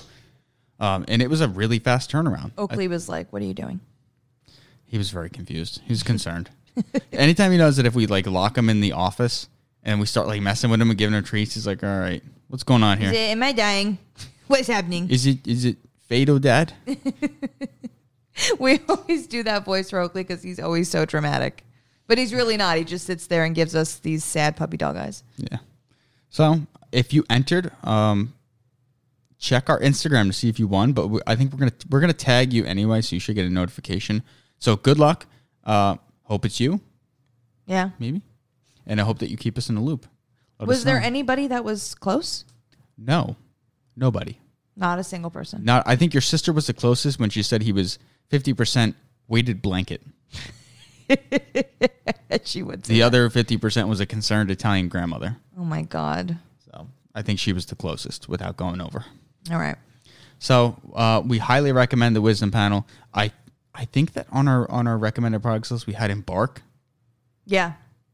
Um, 0.79 1.05
and 1.07 1.21
it 1.21 1.29
was 1.29 1.41
a 1.41 1.47
really 1.47 1.77
fast 1.79 2.11
turnaround. 2.11 2.51
Oakley 2.57 2.87
was 2.87 3.07
like, 3.07 3.31
"What 3.31 3.41
are 3.41 3.45
you 3.45 3.53
doing?" 3.53 3.79
He 4.85 4.97
was 4.97 5.11
very 5.11 5.29
confused. 5.29 5.81
He 5.85 5.93
was 5.93 6.03
concerned. 6.03 6.49
Anytime 7.13 7.51
he 7.51 7.57
knows 7.57 7.77
that 7.77 7.85
if 7.85 7.93
we 7.93 8.07
like 8.07 8.25
lock 8.25 8.57
him 8.57 8.69
in 8.69 8.81
the 8.81 8.93
office 8.93 9.47
and 9.83 9.99
we 9.99 10.05
start 10.05 10.27
like 10.27 10.41
messing 10.41 10.69
with 10.69 10.81
him 10.81 10.89
and 10.89 10.97
giving 10.97 11.15
him 11.15 11.23
treats, 11.23 11.53
he's 11.53 11.67
like, 11.67 11.83
"All 11.83 11.99
right, 11.99 12.23
what's 12.47 12.63
going 12.63 12.83
on 12.83 12.97
here? 12.97 13.09
Is 13.09 13.15
it, 13.15 13.19
am 13.31 13.43
I 13.43 13.51
dying? 13.51 13.97
What's 14.47 14.67
happening? 14.67 15.09
Is 15.09 15.25
it 15.25 15.47
is 15.47 15.65
it 15.65 15.77
fatal, 16.07 16.39
Dad?" 16.39 16.73
we 18.59 18.79
always 18.89 19.27
do 19.27 19.43
that 19.43 19.63
voice 19.63 19.89
for 19.89 19.99
Oakley 19.99 20.23
because 20.23 20.41
he's 20.43 20.59
always 20.59 20.89
so 20.89 21.05
dramatic, 21.05 21.63
but 22.07 22.17
he's 22.17 22.33
really 22.33 22.57
not. 22.57 22.77
He 22.77 22.83
just 22.83 23.05
sits 23.05 23.27
there 23.27 23.43
and 23.45 23.55
gives 23.55 23.75
us 23.75 23.99
these 23.99 24.23
sad 24.25 24.55
puppy 24.57 24.77
dog 24.77 24.97
eyes. 24.97 25.23
Yeah. 25.37 25.59
So 26.29 26.59
if 26.91 27.13
you 27.13 27.23
entered, 27.29 27.71
um, 27.85 28.33
check 29.37 29.69
our 29.69 29.79
Instagram 29.79 30.27
to 30.27 30.33
see 30.33 30.49
if 30.49 30.59
you 30.59 30.67
won. 30.67 30.93
But 30.93 31.07
we, 31.07 31.19
I 31.25 31.35
think 31.35 31.51
we're 31.53 31.59
gonna 31.59 31.71
we're 31.89 32.01
gonna 32.01 32.13
tag 32.13 32.53
you 32.53 32.65
anyway, 32.65 33.01
so 33.01 33.15
you 33.15 33.19
should 33.19 33.35
get 33.35 33.45
a 33.45 33.49
notification. 33.49 34.23
So 34.59 34.75
good 34.75 34.99
luck. 34.99 35.25
Uh, 35.63 35.95
hope 36.23 36.45
it's 36.45 36.59
you, 36.59 36.81
Yeah. 37.65 37.89
maybe, 37.99 38.21
and 38.87 38.99
I 38.99 39.03
hope 39.03 39.19
that 39.19 39.29
you 39.29 39.37
keep 39.37 39.57
us 39.57 39.69
in 39.69 39.75
the 39.75 39.81
loop. 39.81 40.05
Let 40.59 40.67
Was 40.67 40.83
there 40.83 40.99
anybody 41.01 41.47
that 41.47 41.63
was 41.63 41.95
close? 41.95 42.45
no, 42.97 43.35
nobody. 43.95 44.37
Not 44.75 44.99
a 44.99 45.03
single 45.03 45.29
person. 45.31 45.63
Not. 45.65 45.83
I 45.85 45.95
think 45.95 46.13
your 46.13 46.21
sister 46.21 46.53
was 46.53 46.65
the 46.67 46.73
closest 46.73 47.19
when 47.19 47.29
she 47.29 47.43
said 47.43 47.61
he 47.63 47.71
was 47.73 47.99
fifty 48.29 48.53
percent 48.53 48.95
weighted 49.27 49.61
blanket. 49.61 50.01
she 52.43 52.63
would. 52.63 52.85
Say 52.85 52.93
The 52.93 52.99
that. 52.99 53.05
other 53.05 53.29
fifty 53.29 53.57
percent 53.57 53.87
was 53.87 53.99
a 53.99 54.05
concerned 54.05 54.49
Italian 54.51 54.87
grandmother. 54.87 55.37
Oh 55.57 55.65
my 55.65 55.81
god. 55.81 56.37
I 57.13 57.21
think 57.21 57.39
she 57.39 57.53
was 57.53 57.65
the 57.65 57.75
closest 57.75 58.29
without 58.29 58.57
going 58.57 58.81
over. 58.81 59.05
All 59.51 59.57
right. 59.57 59.75
So 60.39 60.77
uh, 60.95 61.21
we 61.25 61.37
highly 61.37 61.71
recommend 61.71 62.15
the 62.15 62.21
Wisdom 62.21 62.51
Panel. 62.51 62.87
I 63.13 63.31
I 63.73 63.85
think 63.85 64.13
that 64.13 64.27
on 64.31 64.47
our 64.47 64.69
on 64.69 64.87
our 64.87 64.97
recommended 64.97 65.41
products 65.41 65.71
list 65.71 65.87
we 65.87 65.93
had 65.93 66.11
Embark. 66.11 66.61
Yeah. 67.45 67.73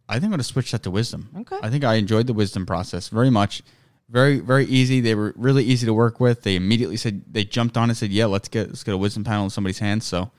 I 0.09 0.13
think 0.15 0.25
I'm 0.25 0.29
going 0.31 0.39
to 0.39 0.43
switch 0.43 0.71
that 0.71 0.83
to 0.83 0.91
Wisdom. 0.91 1.29
Okay. 1.39 1.57
I 1.61 1.69
think 1.69 1.83
I 1.83 1.95
enjoyed 1.95 2.27
the 2.27 2.33
Wisdom 2.33 2.65
process 2.65 3.09
very 3.09 3.29
much. 3.29 3.61
Very 4.09 4.39
very 4.39 4.65
easy. 4.65 5.01
They 5.01 5.15
were 5.15 5.33
really 5.35 5.63
easy 5.63 5.85
to 5.85 5.93
work 5.93 6.19
with. 6.19 6.43
They 6.43 6.55
immediately 6.55 6.97
said 6.97 7.23
they 7.29 7.43
jumped 7.43 7.75
on 7.75 7.85
it 7.85 7.91
and 7.91 7.97
said, 7.97 8.11
"Yeah, 8.11 8.25
let's 8.25 8.47
get 8.47 8.69
let's 8.69 8.83
get 8.83 8.93
a 8.93 8.97
Wisdom 8.97 9.23
Panel 9.25 9.45
in 9.45 9.49
somebody's 9.49 9.79
hands." 9.79 10.05
So 10.05 10.31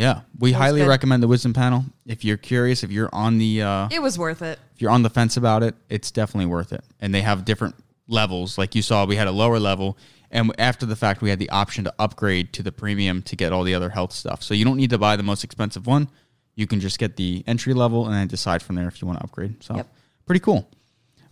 yeah, 0.00 0.22
we 0.38 0.52
highly 0.52 0.80
good. 0.80 0.88
recommend 0.88 1.22
the 1.22 1.28
Wisdom 1.28 1.52
Panel. 1.52 1.84
If 2.06 2.24
you're 2.24 2.36
curious, 2.36 2.82
if 2.82 2.90
you're 2.90 3.10
on 3.12 3.38
the 3.38 3.62
uh, 3.62 3.88
It 3.90 4.00
was 4.02 4.18
worth 4.18 4.42
it. 4.42 4.58
if 4.74 4.80
you're 4.82 4.90
on 4.90 5.02
the 5.02 5.10
fence 5.10 5.36
about 5.36 5.62
it, 5.62 5.74
it's 5.88 6.10
definitely 6.10 6.46
worth 6.46 6.72
it. 6.72 6.82
And 7.00 7.14
they 7.14 7.22
have 7.22 7.44
different 7.44 7.74
levels. 8.08 8.58
Like 8.58 8.74
you 8.74 8.82
saw, 8.82 9.04
we 9.04 9.16
had 9.16 9.28
a 9.28 9.32
lower 9.32 9.58
level, 9.58 9.96
and 10.30 10.52
after 10.58 10.86
the 10.86 10.96
fact, 10.96 11.22
we 11.22 11.30
had 11.30 11.38
the 11.38 11.50
option 11.50 11.84
to 11.84 11.94
upgrade 11.98 12.52
to 12.54 12.62
the 12.62 12.72
premium 12.72 13.22
to 13.22 13.36
get 13.36 13.52
all 13.52 13.62
the 13.64 13.74
other 13.74 13.90
health 13.90 14.12
stuff. 14.12 14.42
So 14.42 14.54
you 14.54 14.64
don't 14.64 14.76
need 14.76 14.90
to 14.90 14.98
buy 14.98 15.16
the 15.16 15.22
most 15.22 15.44
expensive 15.44 15.86
one. 15.86 16.08
You 16.56 16.66
can 16.66 16.80
just 16.80 16.98
get 16.98 17.16
the 17.16 17.44
entry 17.46 17.74
level 17.74 18.06
and 18.06 18.14
then 18.14 18.26
decide 18.26 18.62
from 18.62 18.76
there 18.76 18.88
if 18.88 19.00
you 19.00 19.06
want 19.06 19.18
to 19.20 19.24
upgrade. 19.24 19.62
So 19.62 19.76
Yep. 19.76 19.88
pretty 20.26 20.40
cool. 20.40 20.68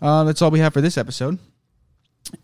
Uh, 0.01 0.25
that's 0.25 0.41
all 0.43 0.51
we 0.51 0.61
have 0.61 0.73
for 0.73 0.81
this 0.81 0.97
episode. 0.97 1.39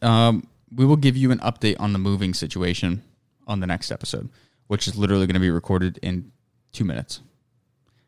Um, 0.02 0.46
we 0.74 0.84
will 0.84 0.96
give 0.96 1.16
you 1.16 1.30
an 1.30 1.38
update 1.40 1.76
on 1.78 1.92
the 1.92 1.98
moving 1.98 2.34
situation 2.34 3.02
on 3.46 3.60
the 3.60 3.66
next 3.66 3.90
episode, 3.92 4.28
which 4.66 4.88
is 4.88 4.96
literally 4.96 5.26
going 5.26 5.34
to 5.34 5.40
be 5.40 5.50
recorded 5.50 5.98
in 6.02 6.32
two 6.72 6.84
minutes 6.84 7.20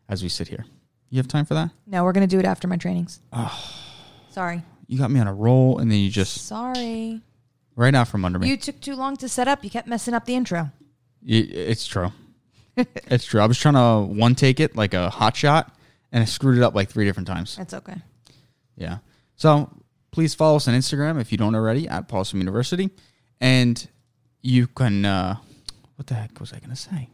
as 0.09 0.23
we 0.23 0.29
sit 0.29 0.49
here. 0.49 0.65
You 1.11 1.19
have 1.19 1.29
time 1.29 1.45
for 1.45 1.55
that? 1.55 1.71
No, 1.87 2.05
we're 2.05 2.13
gonna 2.13 2.27
do 2.27 2.39
it 2.39 2.45
after 2.45 2.67
my 2.67 2.77
trainings. 2.77 3.21
Oh. 3.33 3.83
Sorry. 4.31 4.63
You 4.89 4.99
got 4.99 5.11
me 5.11 5.21
on 5.21 5.27
a 5.27 5.35
roll, 5.35 5.79
and 5.79 5.91
then 5.91 5.99
you 5.99 6.11
just 6.11 6.47
Sorry. 6.47 7.21
right 7.75 7.95
out 7.95 8.09
from 8.09 8.25
under 8.25 8.39
me. 8.39 8.49
You 8.49 8.57
took 8.57 8.81
too 8.81 8.95
long 8.95 9.17
to 9.19 9.29
set 9.29 9.49
up. 9.49 9.65
You 9.65 9.71
kept 9.71 9.89
messing 9.89 10.15
up 10.15 10.25
the 10.27 10.35
intro. 10.35 10.71
It's 11.25 11.87
true. 11.87 12.13
it's 12.77 13.25
true. 13.25 13.41
I 13.41 13.47
was 13.47 13.59
trying 13.59 13.75
to 13.75 14.13
one 14.13 14.35
take 14.35 14.61
it 14.61 14.77
like 14.77 14.95
a 14.95 15.11
hot 15.11 15.37
shot, 15.37 15.75
and 16.13 16.23
I 16.23 16.27
screwed 16.27 16.59
it 16.59 16.63
up 16.63 16.75
like 16.75 16.91
three 16.91 17.05
different 17.05 17.27
times. 17.27 17.57
That's 17.57 17.75
okay. 17.75 17.97
Yeah. 18.77 18.99
So 19.37 19.71
please 20.11 20.35
follow 20.35 20.57
us 20.57 20.69
on 20.69 20.75
Instagram 20.75 21.21
if 21.21 21.33
you 21.33 21.39
don't 21.39 21.55
already 21.55 21.89
at 21.89 22.09
Paulson 22.09 22.39
University, 22.39 22.91
and 23.41 23.89
you 24.43 24.67
can. 24.67 25.05
Uh, 25.05 25.37
what 25.97 26.07
the 26.07 26.15
heck 26.15 26.39
was 26.41 26.53
I 26.53 26.59
going 26.59 26.71
to 26.71 26.77
say? 26.77 27.11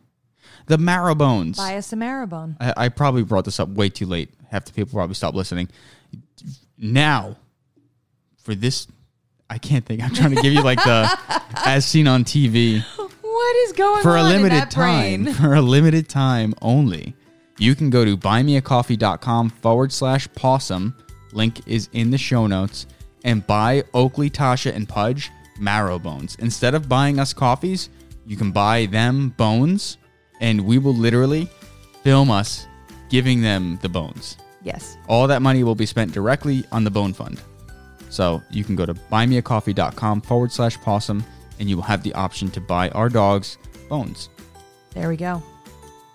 The 0.66 0.78
marrow 0.78 1.14
bones. 1.14 1.56
Buy 1.56 1.76
us 1.76 1.92
a 1.92 1.96
marrowbone. 1.96 2.56
I, 2.60 2.74
I 2.76 2.88
probably 2.88 3.22
brought 3.22 3.44
this 3.44 3.60
up 3.60 3.68
way 3.68 3.88
too 3.88 4.06
late. 4.06 4.30
Half 4.50 4.66
the 4.66 4.72
people 4.72 4.92
probably 4.92 5.14
stopped 5.14 5.36
listening. 5.36 5.68
Now, 6.76 7.36
for 8.42 8.54
this, 8.54 8.86
I 9.48 9.58
can't 9.58 9.84
think. 9.84 10.02
I'm 10.02 10.14
trying 10.14 10.34
to 10.34 10.42
give 10.42 10.52
you 10.52 10.62
like 10.62 10.82
the 10.82 11.08
as 11.64 11.86
seen 11.86 12.06
on 12.08 12.24
TV. 12.24 12.82
What 12.82 13.56
is 13.56 13.72
going 13.72 14.02
for 14.02 14.16
on 14.16 14.26
a 14.26 14.28
limited 14.28 14.70
time, 14.70 15.24
brain? 15.24 15.34
for 15.40 15.54
a 15.54 15.62
limited 15.62 16.08
time 16.08 16.54
only, 16.60 17.14
you 17.58 17.74
can 17.74 17.90
go 17.90 18.04
to 18.04 18.16
buymeacoffee.com 18.16 19.50
forward 19.50 19.92
slash 19.92 20.28
possum. 20.34 20.96
Link 21.32 21.66
is 21.66 21.88
in 21.92 22.10
the 22.10 22.18
show 22.18 22.46
notes 22.46 22.86
and 23.24 23.46
buy 23.46 23.84
Oakley, 23.94 24.28
Tasha, 24.28 24.74
and 24.74 24.88
Pudge 24.88 25.30
marrow 25.58 25.98
bones. 25.98 26.36
Instead 26.40 26.74
of 26.74 26.88
buying 26.88 27.18
us 27.18 27.32
coffees, 27.32 27.88
you 28.32 28.38
can 28.38 28.50
buy 28.50 28.86
them 28.86 29.28
bones, 29.36 29.98
and 30.40 30.58
we 30.64 30.78
will 30.78 30.94
literally 30.94 31.50
film 32.02 32.30
us 32.30 32.66
giving 33.10 33.42
them 33.42 33.78
the 33.82 33.90
bones. 33.90 34.38
Yes. 34.62 34.96
All 35.06 35.26
that 35.26 35.42
money 35.42 35.64
will 35.64 35.74
be 35.74 35.84
spent 35.84 36.12
directly 36.14 36.64
on 36.72 36.82
the 36.82 36.90
Bone 36.90 37.12
Fund. 37.12 37.42
So 38.08 38.42
you 38.50 38.64
can 38.64 38.74
go 38.74 38.86
to 38.86 38.94
buymeacoffee.com 38.94 40.22
forward 40.22 40.50
slash 40.50 40.78
possum 40.78 41.22
and 41.60 41.68
you 41.68 41.76
will 41.76 41.82
have 41.82 42.02
the 42.02 42.14
option 42.14 42.50
to 42.52 42.60
buy 42.62 42.88
our 42.90 43.10
dog's 43.10 43.58
bones. 43.90 44.30
There 44.94 45.10
we 45.10 45.18
go. 45.18 45.42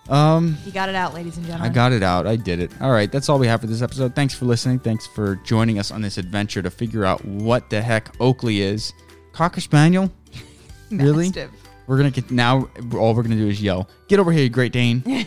Um, 0.08 0.58
You 0.66 0.72
got 0.72 0.88
it 0.88 0.96
out, 0.96 1.14
ladies 1.14 1.36
and 1.36 1.46
gentlemen. 1.46 1.70
I 1.70 1.72
got 1.72 1.92
it 1.92 2.02
out. 2.02 2.26
I 2.26 2.34
did 2.34 2.58
it. 2.58 2.72
All 2.80 2.90
right. 2.90 3.12
That's 3.12 3.28
all 3.28 3.38
we 3.38 3.46
have 3.46 3.60
for 3.60 3.68
this 3.68 3.80
episode. 3.80 4.16
Thanks 4.16 4.34
for 4.34 4.44
listening. 4.44 4.80
Thanks 4.80 5.06
for 5.06 5.36
joining 5.44 5.78
us 5.78 5.92
on 5.92 6.02
this 6.02 6.18
adventure 6.18 6.62
to 6.62 6.70
figure 6.70 7.04
out 7.04 7.24
what 7.24 7.70
the 7.70 7.80
heck 7.80 8.20
Oakley 8.20 8.60
is. 8.60 8.92
Cocker 9.30 9.60
Spaniel? 9.60 10.10
really? 10.90 11.30
We're 11.88 11.96
going 11.96 12.12
to 12.12 12.20
get 12.20 12.30
now. 12.30 12.68
All 12.94 13.14
we're 13.14 13.22
going 13.22 13.30
to 13.36 13.42
do 13.42 13.48
is 13.48 13.60
yell, 13.60 13.88
Get 14.08 14.20
over 14.20 14.30
here, 14.30 14.44
you 14.44 14.50
Great 14.50 14.72
Dane. 14.72 15.00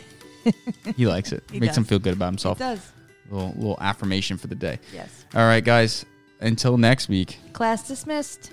he 0.95 1.07
likes 1.07 1.31
it. 1.31 1.43
He 1.51 1.59
Makes 1.59 1.71
does. 1.71 1.77
him 1.79 1.83
feel 1.85 1.99
good 1.99 2.13
about 2.13 2.27
himself. 2.27 2.61
It 2.61 2.63
does. 2.63 2.91
Little, 3.31 3.49
little 3.55 3.77
affirmation 3.81 4.37
for 4.37 4.45
the 4.47 4.55
day. 4.55 4.79
Yes. 4.93 5.25
All 5.33 5.41
right, 5.45 5.63
guys. 5.63 6.05
Until 6.39 6.77
next 6.77 7.09
week. 7.09 7.39
Class 7.53 7.87
dismissed. 7.87 8.51